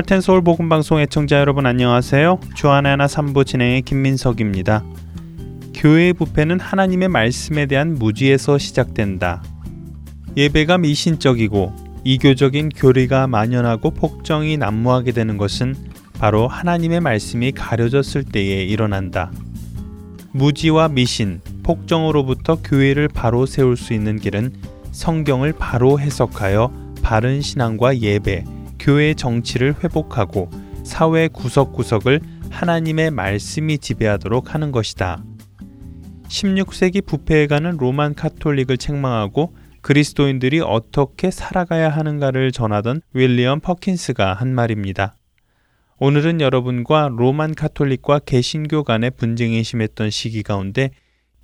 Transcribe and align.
할텐서울 0.00 0.40
복음방송 0.40 0.98
애청자 1.00 1.40
여러분 1.40 1.66
안녕하세요. 1.66 2.40
주안의 2.54 2.88
하나 2.88 3.04
3부 3.04 3.46
진행의 3.46 3.82
김민석입니다. 3.82 4.82
교회의 5.74 6.14
부패는 6.14 6.58
하나님의 6.58 7.08
말씀에 7.08 7.66
대한 7.66 7.96
무지에서 7.96 8.56
시작된다. 8.56 9.42
예배가 10.38 10.78
미신적이고 10.78 11.74
이교적인 12.04 12.70
교리가 12.70 13.26
만연하고 13.26 13.90
폭정이 13.90 14.56
난무하게 14.56 15.12
되는 15.12 15.36
것은 15.36 15.74
바로 16.18 16.48
하나님의 16.48 17.00
말씀이 17.00 17.52
가려졌을 17.52 18.24
때에 18.24 18.64
일어난다. 18.64 19.30
무지와 20.32 20.88
미신, 20.88 21.42
폭정으로부터 21.62 22.56
교회를 22.62 23.08
바로 23.08 23.44
세울 23.44 23.76
수 23.76 23.92
있는 23.92 24.18
길은 24.18 24.54
성경을 24.92 25.52
바로 25.58 26.00
해석하여 26.00 26.72
바른 27.02 27.42
신앙과 27.42 27.98
예배, 27.98 28.44
교회의 28.80 29.14
정치를 29.14 29.76
회복하고 29.84 30.50
사회 30.84 31.28
구석구석을 31.28 32.20
하나님의 32.50 33.12
말씀이 33.12 33.78
지배하도록 33.78 34.54
하는 34.54 34.72
것이다. 34.72 35.22
16세기 36.28 37.04
부패해가는 37.06 37.76
로만 37.76 38.14
카톨릭을 38.14 38.76
책망하고 38.76 39.54
그리스도인들이 39.82 40.60
어떻게 40.60 41.30
살아가야 41.30 41.88
하는가를 41.88 42.52
전하던 42.52 43.02
윌리엄 43.12 43.60
퍼킨스가 43.60 44.34
한 44.34 44.54
말입니다. 44.54 45.16
오늘은 45.98 46.40
여러분과 46.40 47.10
로만 47.12 47.54
카톨릭과 47.54 48.20
개신교 48.20 48.84
간의 48.84 49.10
분쟁이 49.12 49.62
심했던 49.62 50.10
시기 50.10 50.42
가운데 50.42 50.90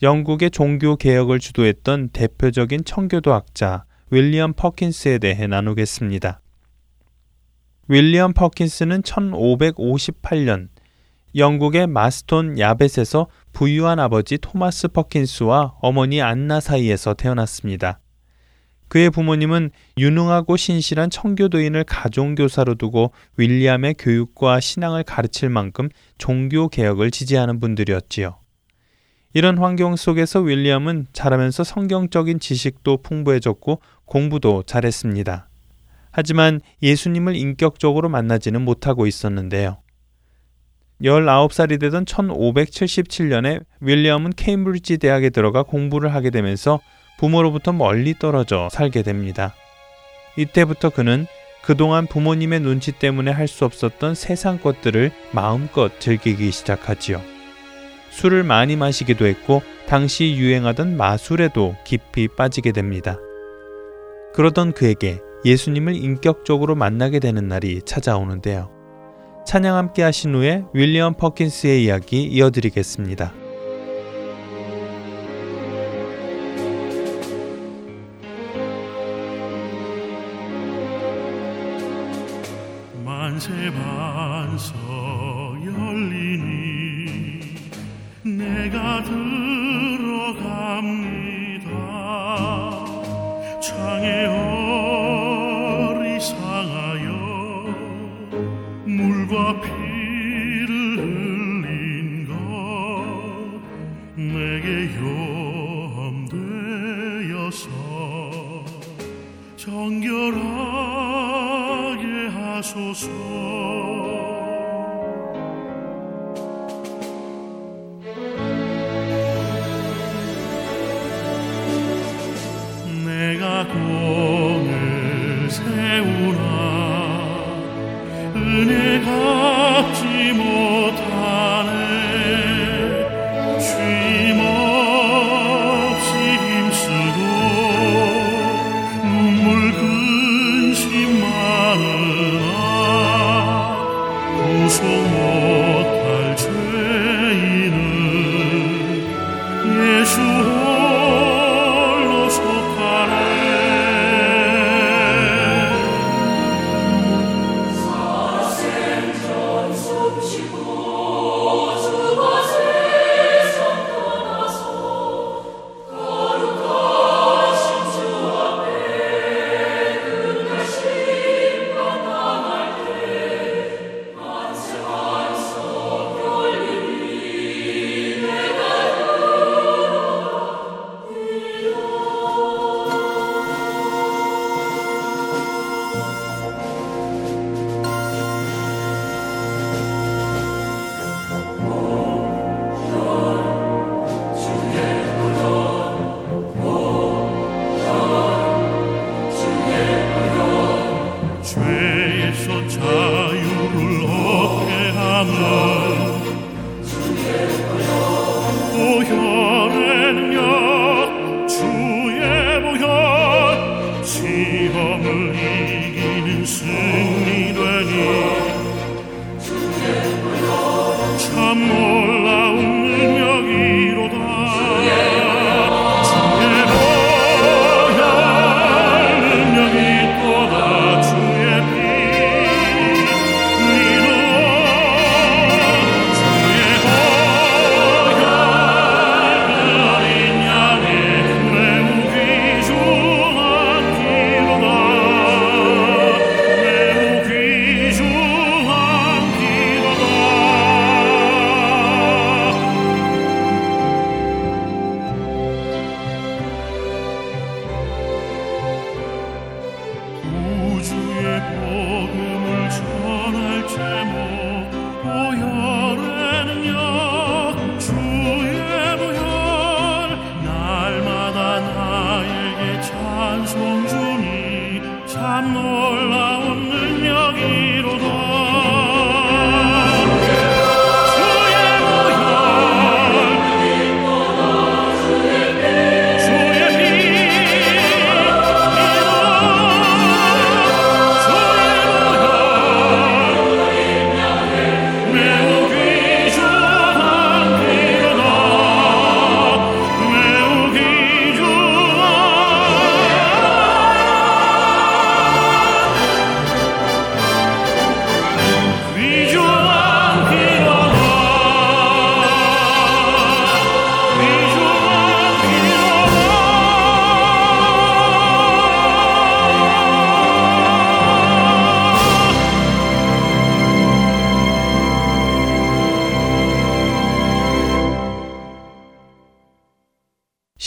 영국의 0.03 0.50
종교 0.50 0.97
개혁을 0.97 1.41
주도했던 1.41 2.11
대표적인 2.11 2.84
청교도 2.84 3.33
학자 3.33 3.84
윌리엄 4.11 4.53
퍼킨스에 4.55 5.19
대해 5.19 5.47
나누겠습니다. 5.47 6.41
윌리엄 7.89 8.33
퍼킨스는 8.33 9.03
1558년 9.03 10.69
영국의 11.37 11.87
마스톤 11.87 12.59
야벳에서 12.59 13.28
부유한 13.53 14.01
아버지 14.01 14.39
토마스 14.39 14.89
퍼킨스와 14.89 15.75
어머니 15.81 16.20
안나 16.20 16.59
사이에서 16.59 17.15
태어났습니다. 17.15 18.01
그의 18.89 19.11
부모님은 19.11 19.70
유능하고 19.98 20.56
신실한 20.56 21.11
청교도인을 21.11 21.84
가종교사로 21.84 22.75
두고 22.75 23.12
윌리엄의 23.37 23.95
교육과 23.98 24.59
신앙을 24.59 25.05
가르칠 25.05 25.48
만큼 25.48 25.89
종교 26.19 26.69
개혁을 26.69 27.11
지지하는 27.11 27.61
분들이었지요. 27.61 28.37
이런 29.33 29.59
환경 29.59 29.97
속에서 29.97 30.41
윌리엄은 30.41 31.06
자라면서 31.12 31.62
성경적인 31.62 32.41
지식도 32.41 33.03
풍부해졌고 33.03 33.81
공부도 34.06 34.62
잘했습니다. 34.65 35.48
하지만 36.17 36.62
예수님을 36.83 37.36
인격적으로 37.36 38.09
만나지는 38.09 38.62
못하고 38.62 39.06
있었는데요. 39.06 39.77
19살이 41.03 41.78
되던 41.78 42.06
1577년에 42.06 43.62
윌리엄은 43.83 44.31
케임브리지 44.31 44.97
대학에 44.97 45.28
들어가 45.28 45.62
공부를 45.62 46.14
하게 46.14 46.31
되면서 46.31 46.81
부모로부터 47.19 47.75
멀리 47.75 48.19
떨어져 48.19 48.70
살게 48.72 49.03
됩니다. 49.03 49.55
이때부터 50.39 50.89
그는 50.89 51.27
그동안 51.62 52.06
부모님의 52.06 52.61
눈치 52.61 52.92
때문에 52.92 53.31
할 53.31 53.47
수 53.47 53.67
없었던 53.67 54.14
세상 54.14 54.59
것들을 54.59 55.11
마음껏 55.33 56.00
즐기기 56.00 56.50
시작하지요. 56.50 57.20
술을 58.09 58.42
많이 58.42 58.77
마시기도 58.77 59.27
했고 59.27 59.61
당시 59.87 60.34
유행하던 60.37 60.97
마술에도 60.97 61.76
깊이 61.84 62.26
빠지게 62.26 62.72
됩니다. 62.72 63.19
그러던 64.32 64.72
그에게 64.72 65.21
예수님을 65.47 65.95
인격적으로 65.95 66.75
만나게 66.75 67.21
되는 67.21 67.47
날이 67.47 67.81
찾아오는데요. 67.83 68.69
찬양 69.47 69.77
함께 69.77 70.03
하신 70.03 70.34
후에 70.34 70.65
윌리엄 70.75 71.15
퍼킨스의 71.15 71.84
이야기 71.84 72.25
이어드리겠습니다. 72.25 73.46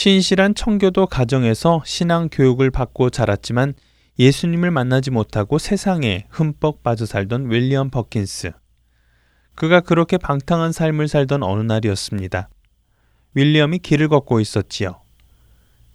신실한 0.00 0.54
청교도 0.54 1.08
가정에서 1.08 1.82
신앙 1.84 2.30
교육을 2.32 2.70
받고 2.70 3.10
자랐지만 3.10 3.74
예수님을 4.18 4.70
만나지 4.70 5.10
못하고 5.10 5.58
세상에 5.58 6.24
흠뻑 6.30 6.82
빠져 6.82 7.04
살던 7.04 7.50
윌리엄 7.50 7.90
퍼킨스. 7.90 8.52
그가 9.54 9.80
그렇게 9.80 10.16
방탕한 10.16 10.72
삶을 10.72 11.06
살던 11.06 11.42
어느 11.42 11.60
날이었습니다. 11.60 12.48
윌리엄이 13.34 13.80
길을 13.80 14.08
걷고 14.08 14.40
있었지요. 14.40 15.02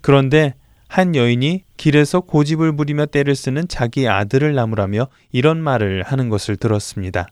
그런데 0.02 0.54
한 0.88 1.16
여인이 1.16 1.64
길에서 1.76 2.22
고집을 2.22 2.76
부리며 2.76 3.08
떼를 3.08 3.36
쓰는 3.36 3.68
자기 3.68 4.08
아들을 4.08 4.54
나무라며 4.54 5.08
이런 5.32 5.60
말을 5.60 6.04
하는 6.04 6.30
것을 6.30 6.58
들었습니다. 6.58 7.26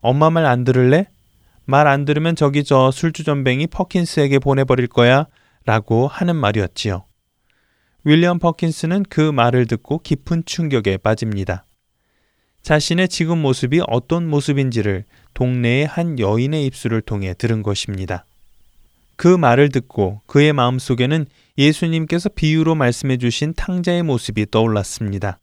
엄마 0.00 0.30
말 0.30 0.46
안 0.46 0.64
들을래? 0.64 1.06
말 1.64 1.86
안 1.86 2.04
들으면 2.04 2.34
저기 2.34 2.64
저 2.64 2.90
술주전뱅이 2.90 3.68
퍼킨스에게 3.68 4.40
보내버릴 4.40 4.88
거야. 4.88 5.26
라고 5.70 6.08
하는 6.08 6.34
말이었지요. 6.34 7.04
윌리엄 8.02 8.40
퍼킨스는 8.40 9.04
그 9.08 9.20
말을 9.20 9.66
듣고 9.66 10.00
깊은 10.00 10.42
충격에 10.44 10.96
빠집니다. 10.96 11.64
자신의 12.62 13.08
지금 13.08 13.40
모습이 13.40 13.80
어떤 13.86 14.28
모습인지를 14.28 15.04
동네의 15.32 15.86
한 15.86 16.18
여인의 16.18 16.66
입술을 16.66 17.02
통해 17.02 17.34
들은 17.34 17.62
것입니다. 17.62 18.24
그 19.14 19.28
말을 19.28 19.68
듣고 19.68 20.22
그의 20.26 20.52
마음 20.52 20.80
속에는 20.80 21.26
예수님께서 21.56 22.30
비유로 22.30 22.74
말씀해 22.74 23.18
주신 23.18 23.54
탕자의 23.54 24.02
모습이 24.02 24.46
떠올랐습니다. 24.50 25.38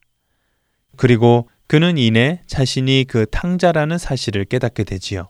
그리고 0.98 1.48
그는 1.68 1.98
이내 1.98 2.42
자신이 2.48 3.06
그 3.08 3.28
탕자라는 3.32 3.98
사실을 3.98 4.44
깨닫게 4.44 4.84
되지요. 4.84 5.30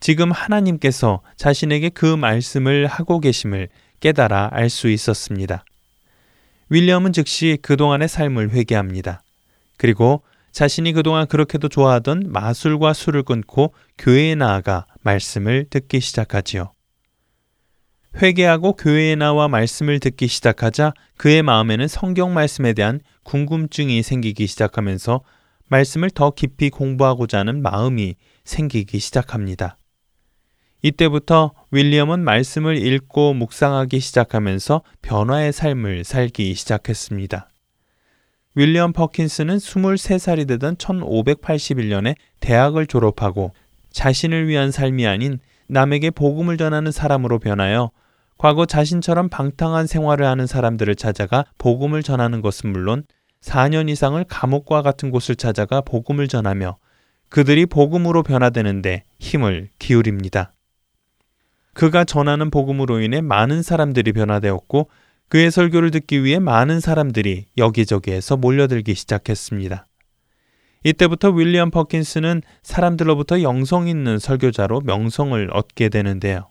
지금 0.00 0.32
하나님께서 0.32 1.20
자신에게 1.36 1.90
그 1.90 2.06
말씀을 2.16 2.86
하고 2.86 3.20
계심을 3.20 3.68
깨달아 4.02 4.50
알 4.52 4.68
수 4.68 4.88
있었습니다. 4.88 5.64
윌리엄은 6.68 7.12
즉시 7.12 7.56
그동안의 7.62 8.08
삶을 8.08 8.50
회개합니다. 8.50 9.22
그리고 9.78 10.22
자신이 10.50 10.92
그동안 10.92 11.26
그렇게도 11.26 11.68
좋아하던 11.68 12.24
마술과 12.26 12.92
술을 12.92 13.22
끊고 13.22 13.72
교회에 13.98 14.34
나아가 14.34 14.86
말씀을 15.02 15.66
듣기 15.70 16.00
시작하지요. 16.00 16.72
회개하고 18.20 18.74
교회에 18.74 19.14
나와 19.14 19.48
말씀을 19.48 20.00
듣기 20.00 20.26
시작하자 20.26 20.92
그의 21.16 21.42
마음에는 21.42 21.88
성경 21.88 22.34
말씀에 22.34 22.74
대한 22.74 23.00
궁금증이 23.22 24.02
생기기 24.02 24.46
시작하면서 24.46 25.22
말씀을 25.68 26.10
더 26.10 26.32
깊이 26.32 26.68
공부하고자 26.68 27.38
하는 27.38 27.62
마음이 27.62 28.16
생기기 28.44 28.98
시작합니다. 28.98 29.78
이때부터 30.82 31.52
윌리엄은 31.70 32.24
말씀을 32.24 32.76
읽고 32.76 33.34
묵상하기 33.34 34.00
시작하면서 34.00 34.82
변화의 35.00 35.52
삶을 35.52 36.04
살기 36.04 36.54
시작했습니다. 36.54 37.48
윌리엄 38.54 38.92
퍼킨스는 38.92 39.56
23살이 39.56 40.46
되던 40.46 40.76
1581년에 40.76 42.16
대학을 42.40 42.86
졸업하고 42.86 43.52
자신을 43.90 44.48
위한 44.48 44.70
삶이 44.70 45.06
아닌 45.06 45.38
남에게 45.68 46.10
복음을 46.10 46.56
전하는 46.56 46.90
사람으로 46.90 47.38
변하여 47.38 47.92
과거 48.36 48.66
자신처럼 48.66 49.28
방탕한 49.28 49.86
생활을 49.86 50.26
하는 50.26 50.46
사람들을 50.46 50.96
찾아가 50.96 51.44
복음을 51.58 52.02
전하는 52.02 52.42
것은 52.42 52.72
물론 52.72 53.04
4년 53.40 53.88
이상을 53.88 54.22
감옥과 54.24 54.82
같은 54.82 55.10
곳을 55.10 55.36
찾아가 55.36 55.80
복음을 55.80 56.26
전하며 56.28 56.76
그들이 57.28 57.66
복음으로 57.66 58.22
변화되는데 58.22 59.04
힘을 59.20 59.68
기울입니다. 59.78 60.52
그가 61.74 62.04
전하는 62.04 62.50
복음으로 62.50 63.00
인해 63.00 63.20
많은 63.20 63.62
사람들이 63.62 64.12
변화되었고 64.12 64.90
그의 65.28 65.50
설교를 65.50 65.90
듣기 65.90 66.24
위해 66.24 66.38
많은 66.38 66.80
사람들이 66.80 67.46
여기저기에서 67.56 68.36
몰려들기 68.36 68.94
시작했습니다. 68.94 69.86
이때부터 70.84 71.30
윌리엄 71.30 71.70
퍼킨스는 71.70 72.42
사람들로부터 72.62 73.42
영성 73.42 73.88
있는 73.88 74.18
설교자로 74.18 74.80
명성을 74.80 75.48
얻게 75.52 75.88
되는데요. 75.88 76.48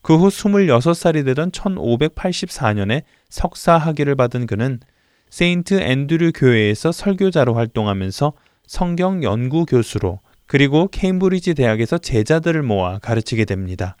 그 0.00 0.16
후 0.16 0.28
26살이 0.28 1.24
되던 1.24 1.50
1584년에 1.50 3.02
석사 3.28 3.76
학위를 3.76 4.16
받은 4.16 4.46
그는 4.46 4.80
세인트 5.30 5.80
앤드류 5.80 6.32
교회에서 6.34 6.92
설교자로 6.92 7.54
활동하면서 7.54 8.32
성경 8.66 9.22
연구 9.22 9.64
교수로 9.64 10.20
그리고 10.46 10.88
케임브리지 10.88 11.54
대학에서 11.54 11.98
제자들을 11.98 12.62
모아 12.62 12.98
가르치게 12.98 13.44
됩니다. 13.44 13.96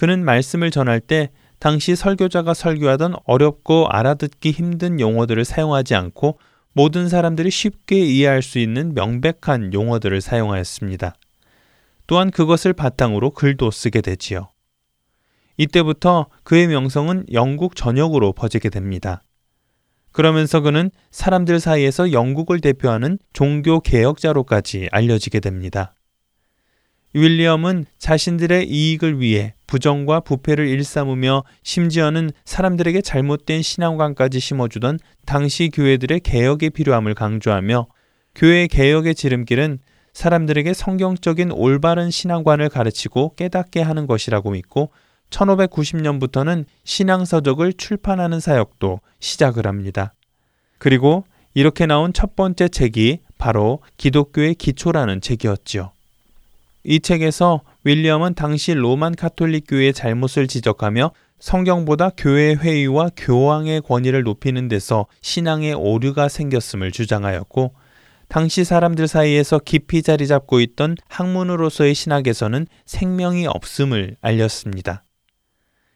그는 0.00 0.24
말씀을 0.24 0.70
전할 0.70 0.98
때 0.98 1.28
당시 1.58 1.94
설교자가 1.94 2.54
설교하던 2.54 3.16
어렵고 3.24 3.86
알아듣기 3.90 4.50
힘든 4.50 4.98
용어들을 4.98 5.44
사용하지 5.44 5.94
않고 5.94 6.38
모든 6.72 7.10
사람들이 7.10 7.50
쉽게 7.50 7.98
이해할 7.98 8.40
수 8.40 8.58
있는 8.58 8.94
명백한 8.94 9.74
용어들을 9.74 10.18
사용하였습니다. 10.22 11.12
또한 12.06 12.30
그것을 12.30 12.72
바탕으로 12.72 13.32
글도 13.32 13.70
쓰게 13.70 14.00
되지요. 14.00 14.48
이때부터 15.58 16.28
그의 16.44 16.68
명성은 16.68 17.26
영국 17.34 17.76
전역으로 17.76 18.32
퍼지게 18.32 18.70
됩니다. 18.70 19.22
그러면서 20.12 20.62
그는 20.62 20.90
사람들 21.10 21.60
사이에서 21.60 22.12
영국을 22.12 22.60
대표하는 22.60 23.18
종교 23.34 23.80
개혁자로까지 23.80 24.88
알려지게 24.92 25.40
됩니다. 25.40 25.94
윌리엄은 27.14 27.86
자신들의 27.98 28.68
이익을 28.68 29.20
위해 29.20 29.54
부정과 29.66 30.20
부패를 30.20 30.68
일삼으며 30.68 31.44
심지어는 31.62 32.30
사람들에게 32.44 33.00
잘못된 33.00 33.62
신앙관까지 33.62 34.40
심어주던 34.40 34.98
당시 35.26 35.70
교회들의 35.72 36.20
개혁의 36.20 36.70
필요함을 36.70 37.14
강조하며 37.14 37.86
교회 38.34 38.66
개혁의 38.66 39.14
지름길은 39.14 39.78
사람들에게 40.12 40.72
성경적인 40.74 41.52
올바른 41.52 42.10
신앙관을 42.10 42.68
가르치고 42.68 43.34
깨닫게 43.36 43.80
하는 43.80 44.06
것이라고 44.06 44.50
믿고 44.50 44.90
1590년부터는 45.30 46.64
신앙서적을 46.84 47.72
출판하는 47.74 48.40
사역도 48.40 49.00
시작을 49.20 49.66
합니다. 49.66 50.14
그리고 50.78 51.24
이렇게 51.54 51.86
나온 51.86 52.12
첫 52.12 52.36
번째 52.36 52.68
책이 52.68 53.20
바로 53.38 53.80
기독교의 53.96 54.54
기초라는 54.56 55.20
책이었지요. 55.20 55.92
이 56.82 57.00
책에서 57.00 57.62
윌리엄은 57.84 58.34
당시 58.34 58.72
로만 58.74 59.14
카톨릭 59.14 59.64
교회의 59.68 59.92
잘못을 59.92 60.46
지적하며 60.46 61.12
성경보다 61.38 62.10
교회 62.16 62.54
회의와 62.54 63.10
교황의 63.16 63.82
권위를 63.82 64.22
높이는 64.22 64.68
데서 64.68 65.06
신앙의 65.22 65.74
오류가 65.74 66.28
생겼음을 66.28 66.92
주장하였고 66.92 67.74
당시 68.28 68.64
사람들 68.64 69.08
사이에서 69.08 69.58
깊이 69.58 70.02
자리 70.02 70.26
잡고 70.26 70.60
있던 70.60 70.96
학문으로서의 71.08 71.94
신학에서는 71.94 72.66
생명이 72.86 73.46
없음을 73.46 74.16
알렸습니다. 74.20 75.04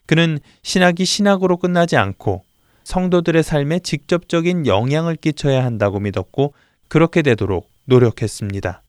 그는 0.06 0.38
신학이 0.62 1.04
신학으로 1.04 1.58
끝나지 1.58 1.96
않고 1.96 2.44
성도들의 2.82 3.42
삶에 3.42 3.78
직접적인 3.78 4.66
영향을 4.66 5.16
끼쳐야 5.16 5.64
한다고 5.64 6.00
믿었고 6.00 6.54
그렇게 6.88 7.22
되도록 7.22 7.70
노력했습니다. 7.86 8.83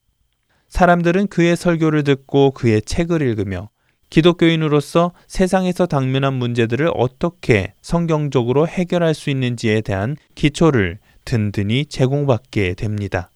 사람들은 0.75 1.27
그의 1.27 1.55
설교를 1.55 2.03
듣고 2.03 2.51
그의 2.51 2.81
책을 2.81 3.21
읽으며 3.21 3.69
기독교인으로서 4.09 5.13
세상에서 5.25 5.85
당면한 5.85 6.33
문제들을 6.33 6.91
어떻게 6.93 7.73
성경적으로 7.81 8.67
해결할 8.67 9.13
수 9.13 9.29
있는지에 9.29 9.79
대한 9.79 10.17
기초를 10.35 10.99
든든히 11.23 11.85
제공받게 11.85 12.73
됩니다. 12.73 13.31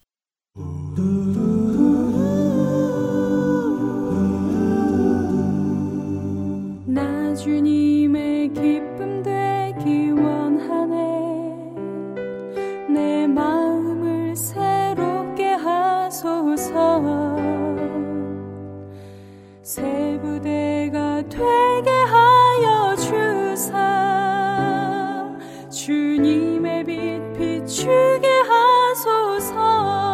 나 6.86 7.34
주님의 7.34 8.52
기 8.52 8.89
하소서 16.20 17.36
새 19.62 20.18
부대가 20.20 21.22
되게 21.30 21.90
하여 21.90 22.94
주사 22.96 23.78
주님의 25.70 26.84
빛 26.84 27.32
비추게 27.38 28.28
하소서 28.40 30.09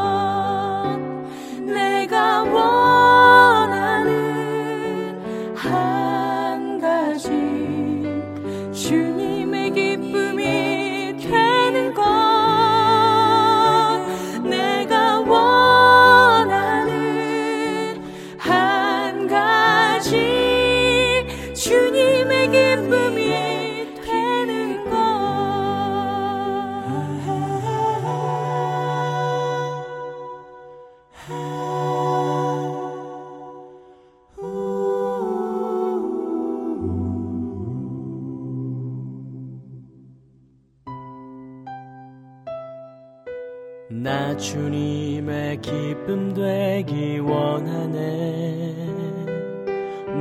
주님의 44.36 45.60
기쁨 45.60 46.34
되기 46.34 47.18
원하네. 47.18 48.74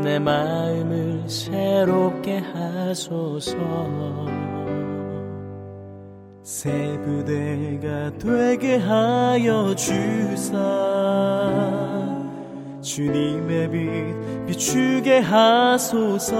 내 0.03 0.19
마음을 0.19 1.27
새롭게 1.27 2.37
하소서. 2.37 3.55
새 6.43 6.71
부대가 7.03 8.11
되게 8.17 8.77
하여 8.77 9.75
주사. 9.75 10.55
주님의 12.81 13.71
빛 13.71 14.45
비추게 14.45 15.19
하소서 15.19 16.35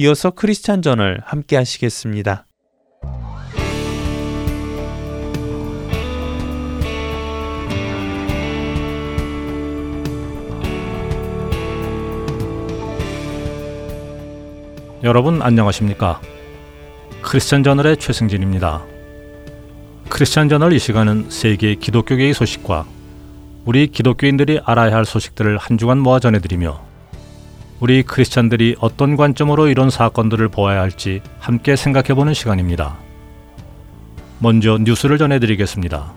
이어서 0.00 0.30
크리스찬 0.30 0.80
전을 0.80 1.20
함께 1.24 1.56
하시겠습니다. 1.56 2.46
여러분 15.02 15.42
안녕하십니까? 15.42 16.20
크리스천 17.20 17.64
저널의 17.64 17.96
최승진입니다. 17.96 18.84
크리스천 20.08 20.48
저널 20.48 20.74
이 20.74 20.78
시간은 20.78 21.28
세계 21.30 21.74
기독교계의 21.74 22.34
소식과 22.34 22.86
우리 23.64 23.88
기독교인들이 23.88 24.60
알아야 24.64 24.94
할 24.94 25.04
소식들을 25.04 25.58
한 25.58 25.76
주간 25.76 25.98
모아 25.98 26.20
전해드리며 26.20 26.87
우리 27.80 28.02
크리스찬들이 28.02 28.74
어떤 28.80 29.16
관점으로 29.16 29.68
이런 29.68 29.88
사건들을 29.88 30.48
보아야 30.48 30.80
할지 30.80 31.20
함께 31.38 31.76
생각해 31.76 32.14
보는 32.14 32.34
시간입니다. 32.34 32.96
먼저 34.40 34.78
뉴스를 34.78 35.18
전해드리겠습니다. 35.18 36.12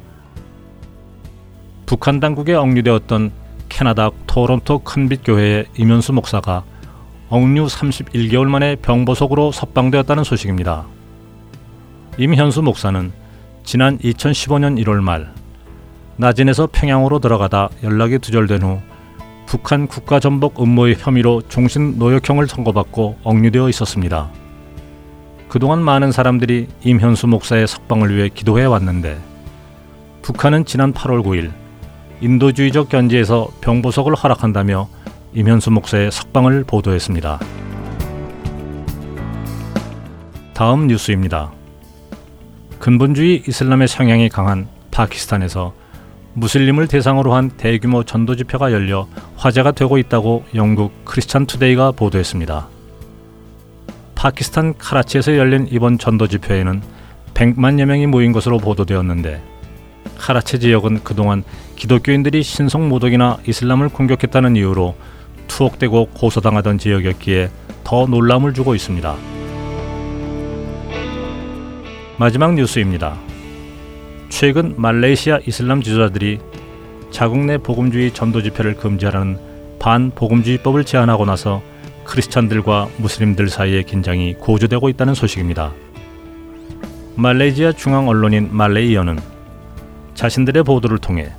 북한 1.85 2.19
당국에 2.19 2.53
억류되었던 2.53 3.31
캐나다 3.69 4.09
토론토 4.27 4.79
큰빛 4.79 5.21
교회의 5.23 5.65
이면수 5.77 6.13
목사가 6.13 6.63
억류 7.29 7.67
31개월 7.67 8.47
만에 8.47 8.75
병보석으로 8.75 9.51
석방되었다는 9.51 10.23
소식입니다. 10.23 10.85
임현수 12.17 12.61
목사는 12.61 13.11
지난 13.63 13.97
2015년 13.99 14.83
1월 14.83 15.01
말 15.01 15.33
나진에서 16.17 16.67
평양으로 16.71 17.19
들어가다 17.19 17.69
연락이 17.83 18.19
두절된 18.19 18.61
후 18.63 18.81
북한 19.51 19.85
국가 19.85 20.21
전복 20.21 20.63
음모의 20.63 20.95
혐의로 20.97 21.41
종신 21.41 21.97
노역형을 21.97 22.47
선고받고 22.47 23.17
억류되어 23.21 23.67
있었습니다. 23.67 24.29
그동안 25.49 25.83
많은 25.83 26.13
사람들이 26.13 26.69
임현수 26.85 27.27
목사의 27.27 27.67
석방을 27.67 28.15
위해 28.15 28.29
기도해 28.29 28.63
왔는데 28.63 29.19
북한은 30.21 30.63
지난 30.63 30.93
8월 30.93 31.21
9일 31.21 31.51
인도주의적 32.21 32.87
견지에서 32.87 33.49
병보석을 33.59 34.15
허락한다며 34.15 34.87
임현수 35.33 35.71
목사의 35.71 36.13
석방을 36.13 36.63
보도했습니다. 36.63 37.41
다음 40.53 40.87
뉴스입니다. 40.87 41.51
근본주의 42.79 43.43
이슬람의 43.45 43.89
성향이 43.89 44.29
강한 44.29 44.69
파키스탄에서 44.91 45.80
무슬림을 46.33 46.87
대상으로 46.87 47.33
한 47.33 47.49
대규모 47.49 48.03
전도 48.03 48.35
집회가 48.35 48.71
열려 48.71 49.07
화제가 49.35 49.71
되고 49.71 49.97
있다고 49.97 50.45
영국 50.55 51.05
크리스찬 51.05 51.45
투데이가 51.45 51.91
보도했습니다. 51.91 52.67
파키스탄 54.15 54.75
카라치에서 54.77 55.37
열린 55.37 55.67
이번 55.71 55.97
전도 55.97 56.27
집회에는 56.27 56.81
100만여 57.33 57.85
명이 57.85 58.07
모인 58.07 58.31
것으로 58.31 58.59
보도되었는데 58.59 59.41
카라치 60.17 60.59
지역은 60.59 61.03
그동안 61.03 61.43
기독교인들이 61.75 62.43
신성 62.43 62.87
모독이나 62.87 63.39
이슬람을 63.47 63.89
공격했다는 63.89 64.55
이유로 64.55 64.95
투옥되고 65.47 66.09
고소당하던 66.13 66.77
지역이었기에 66.77 67.49
더 67.83 68.05
놀람을 68.05 68.53
주고 68.53 68.75
있습니다. 68.75 69.15
마지막 72.17 72.53
뉴스입니다. 72.53 73.30
최근 74.31 74.73
말레이시아 74.77 75.41
이슬람 75.45 75.83
지도자들이 75.83 76.39
자국 77.11 77.39
내 77.39 77.57
복음주의 77.57 78.11
전도 78.11 78.41
집회를 78.41 78.75
금지하라는 78.75 79.37
반복음주의법을 79.77 80.85
제안하고 80.85 81.25
나서 81.25 81.61
크리스찬들과 82.05 82.87
무슬림들 82.97 83.49
사이의 83.49 83.83
긴장이 83.83 84.35
고조되고 84.35 84.89
있다는 84.89 85.13
소식입니다. 85.13 85.73
말레이시아 87.15 87.73
중앙 87.73 88.07
언론인 88.07 88.49
말레이어는 88.51 89.19
자신들의 90.15 90.63
보도를 90.63 90.97
통해 90.97 91.29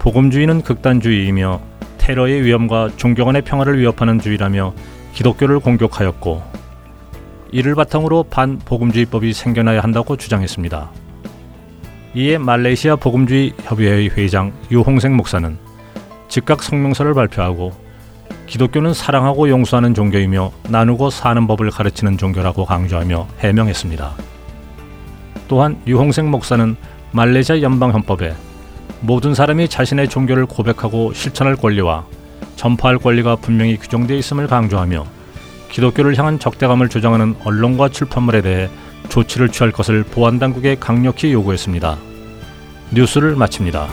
복음주의는 0.00 0.62
극단주의이며 0.62 1.60
테러의 1.98 2.44
위험과 2.44 2.90
종교 2.96 3.24
간의 3.24 3.42
평화를 3.42 3.78
위협하는 3.78 4.18
주의라며 4.18 4.74
기독교를 5.14 5.60
공격하였고 5.60 6.42
이를 7.52 7.74
바탕으로 7.76 8.24
반복음주의법이 8.24 9.32
생겨나야 9.32 9.80
한다고 9.80 10.16
주장했습니다. 10.16 11.05
이에 12.16 12.38
말레이시아 12.38 12.96
복음주의 12.96 13.52
협의회의 13.60 14.08
회장 14.08 14.50
유홍생 14.70 15.14
목사는 15.14 15.58
즉각 16.28 16.62
성명서를 16.62 17.12
발표하고 17.12 17.72
기독교는 18.46 18.94
사랑하고 18.94 19.50
용서하는 19.50 19.92
종교이며 19.92 20.50
나누고 20.70 21.10
사는 21.10 21.46
법을 21.46 21.70
가르치는 21.70 22.16
종교라고 22.16 22.64
강조하며 22.64 23.28
해명했습니다. 23.40 24.14
또한 25.46 25.78
유홍생 25.86 26.30
목사는 26.30 26.76
말레이시아 27.12 27.60
연방헌법에 27.60 28.34
모든 29.02 29.34
사람이 29.34 29.68
자신의 29.68 30.08
종교를 30.08 30.46
고백하고 30.46 31.12
실천할 31.12 31.54
권리와 31.56 32.06
전파할 32.56 32.96
권리가 32.96 33.36
분명히 33.36 33.76
규정되어 33.76 34.16
있음을 34.16 34.46
강조하며 34.46 35.04
기독교를 35.70 36.18
향한 36.18 36.38
적대감을 36.38 36.88
조장하는 36.88 37.34
언론과 37.44 37.90
출판물에 37.90 38.40
대해 38.40 38.70
조치를 39.08 39.50
취할 39.50 39.72
것을 39.72 40.02
보안 40.02 40.38
당국에 40.38 40.76
강력히 40.76 41.32
요구했습니다. 41.32 41.98
뉴스를 42.92 43.36
마칩니다. 43.36 43.88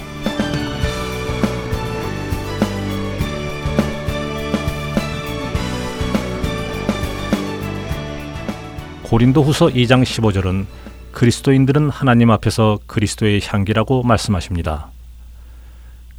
고린도 9.04 9.43
후서 9.43 9.67
2장 9.67 10.04
15절은 10.04 10.65
그리스도인들은 11.12 11.89
하나님 11.89 12.32
앞에서 12.32 12.80
그리스도의 12.88 13.41
향기라고 13.45 14.02
말씀하십니다. 14.02 14.89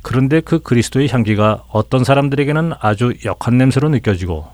그런데 0.02 0.40
그 0.40 0.60
그리스도의 0.60 1.08
향기가 1.08 1.64
어떤 1.70 2.04
사람들에게는 2.04 2.72
아주 2.78 3.14
역한 3.24 3.58
냄새로 3.58 3.88
느껴지고 3.88 4.46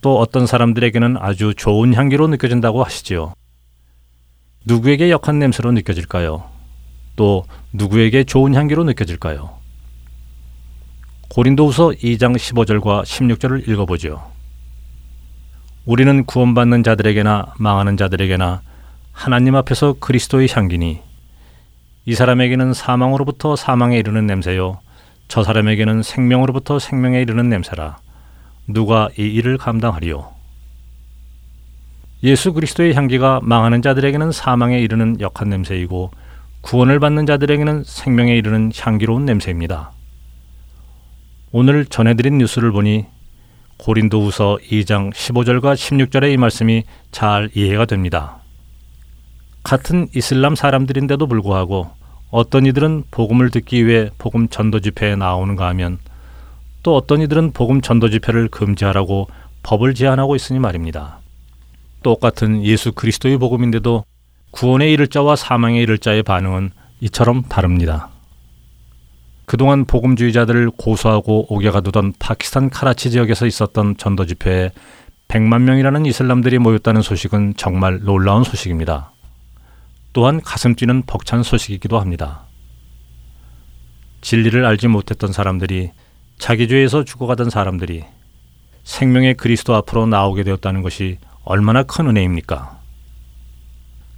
또 0.00 0.18
어떤 0.18 0.46
사람들에게는 0.46 1.16
아주 1.20 1.54
좋은 1.54 1.94
향기로 1.94 2.26
느껴진다고 2.28 2.82
하시지요. 2.82 3.34
누구에게 4.64 5.10
역한 5.10 5.38
냄새로 5.38 5.72
느껴질까요? 5.72 6.44
또 7.16 7.44
누구에게 7.72 8.24
좋은 8.24 8.54
향기로 8.54 8.84
느껴질까요? 8.84 9.58
고린도후서 11.28 11.90
2장 12.02 12.36
15절과 12.36 13.04
16절을 13.04 13.68
읽어보죠. 13.68 14.22
우리는 15.86 16.24
구원받는 16.24 16.82
자들에게나 16.82 17.54
망하는 17.56 17.96
자들에게나 17.96 18.62
하나님 19.12 19.56
앞에서 19.56 19.94
그리스도의 19.94 20.48
향기니 20.50 21.00
이 22.04 22.14
사람에게는 22.14 22.74
사망으로부터 22.74 23.56
사망에 23.56 23.98
이르는 23.98 24.26
냄새요 24.26 24.80
저 25.28 25.42
사람에게는 25.42 26.02
생명으로부터 26.02 26.78
생명에 26.78 27.20
이르는 27.20 27.48
냄새라 27.48 27.98
누가 28.66 29.08
이 29.18 29.22
일을 29.22 29.58
감당하리요 29.58 30.39
예수 32.22 32.52
그리스도의 32.52 32.94
향기가 32.94 33.40
망하는 33.42 33.80
자들에게는 33.80 34.32
사망에 34.32 34.78
이르는 34.78 35.20
역한 35.20 35.48
냄새이고 35.48 36.10
구원을 36.60 37.00
받는 37.00 37.24
자들에게는 37.24 37.84
생명에 37.84 38.36
이르는 38.36 38.72
향기로운 38.76 39.24
냄새입니다. 39.24 39.92
오늘 41.52 41.86
전해드린 41.86 42.36
뉴스를 42.38 42.72
보니 42.72 43.06
고린도후서 43.78 44.58
2장 44.70 45.12
15절과 45.14 45.74
16절의 45.74 46.34
이 46.34 46.36
말씀이 46.36 46.84
잘 47.10 47.48
이해가 47.54 47.86
됩니다. 47.86 48.36
같은 49.62 50.06
이슬람 50.14 50.54
사람들인데도 50.54 51.26
불구하고 51.26 51.90
어떤 52.30 52.66
이들은 52.66 53.04
복음을 53.10 53.50
듣기 53.50 53.86
위해 53.86 54.10
복음 54.18 54.48
전도 54.48 54.80
집회에 54.80 55.16
나오는가 55.16 55.66
하면 55.68 55.98
또 56.82 56.96
어떤 56.96 57.22
이들은 57.22 57.52
복음 57.52 57.80
전도 57.80 58.10
집회를 58.10 58.48
금지하라고 58.48 59.28
법을 59.62 59.94
제한하고 59.94 60.36
있으니 60.36 60.58
말입니다. 60.58 61.20
똑같은 62.02 62.64
예수 62.64 62.92
그리스도의 62.92 63.38
복음인데도 63.38 64.04
구원의 64.50 64.92
이를 64.92 65.06
자와 65.06 65.36
사망의 65.36 65.82
이를 65.82 65.98
자의 65.98 66.22
반응은 66.22 66.70
이처럼 67.00 67.42
다릅니다. 67.42 68.08
그동안 69.46 69.84
복음주의자들을 69.84 70.70
고소하고 70.76 71.52
옥에가 71.52 71.80
두던 71.80 72.14
파키스탄 72.18 72.70
카라치 72.70 73.10
지역에서 73.10 73.46
있었던 73.46 73.96
전도 73.96 74.26
집회에 74.26 74.70
100만 75.28 75.62
명이라는 75.62 76.06
이슬람들이 76.06 76.58
모였다는 76.58 77.02
소식은 77.02 77.54
정말 77.56 78.00
놀라운 78.00 78.44
소식입니다. 78.44 79.12
또한 80.12 80.40
가슴 80.40 80.74
뛰는 80.74 81.02
벅찬 81.06 81.42
소식이기도 81.42 82.00
합니다. 82.00 82.44
진리를 84.20 84.64
알지 84.64 84.88
못했던 84.88 85.32
사람들이 85.32 85.90
자기 86.38 86.68
죄에서 86.68 87.04
죽어가던 87.04 87.50
사람들이 87.50 88.04
생명의 88.84 89.34
그리스도 89.34 89.74
앞으로 89.74 90.06
나오게 90.06 90.42
되었다는 90.42 90.82
것이 90.82 91.18
얼마나 91.44 91.82
큰 91.82 92.06
은혜입니까? 92.08 92.78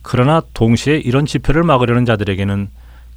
그러나 0.03 0.43
동시에 0.53 0.97
이런 0.99 1.27
집회를 1.27 1.63
막으려는 1.63 2.05
자들에게는 2.05 2.69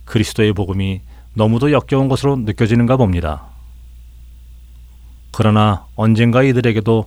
그리스도의 0.05 0.53
복음이 0.53 1.01
너무도 1.33 1.71
역겨운 1.71 2.07
것으로 2.07 2.37
느껴지는가 2.37 2.97
봅니다. 2.97 3.47
그러나 5.31 5.85
언젠가 5.95 6.43
이들에게도 6.43 7.05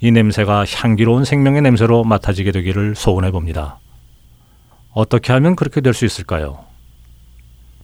이 0.00 0.10
냄새가 0.12 0.64
향기로운 0.66 1.24
생명의 1.24 1.62
냄새로 1.62 2.04
맡아지게 2.04 2.52
되기를 2.52 2.94
소원해 2.94 3.30
봅니다. 3.30 3.80
어떻게 4.92 5.32
하면 5.32 5.56
그렇게 5.56 5.80
될 5.80 5.94
수 5.94 6.04
있을까요? 6.04 6.64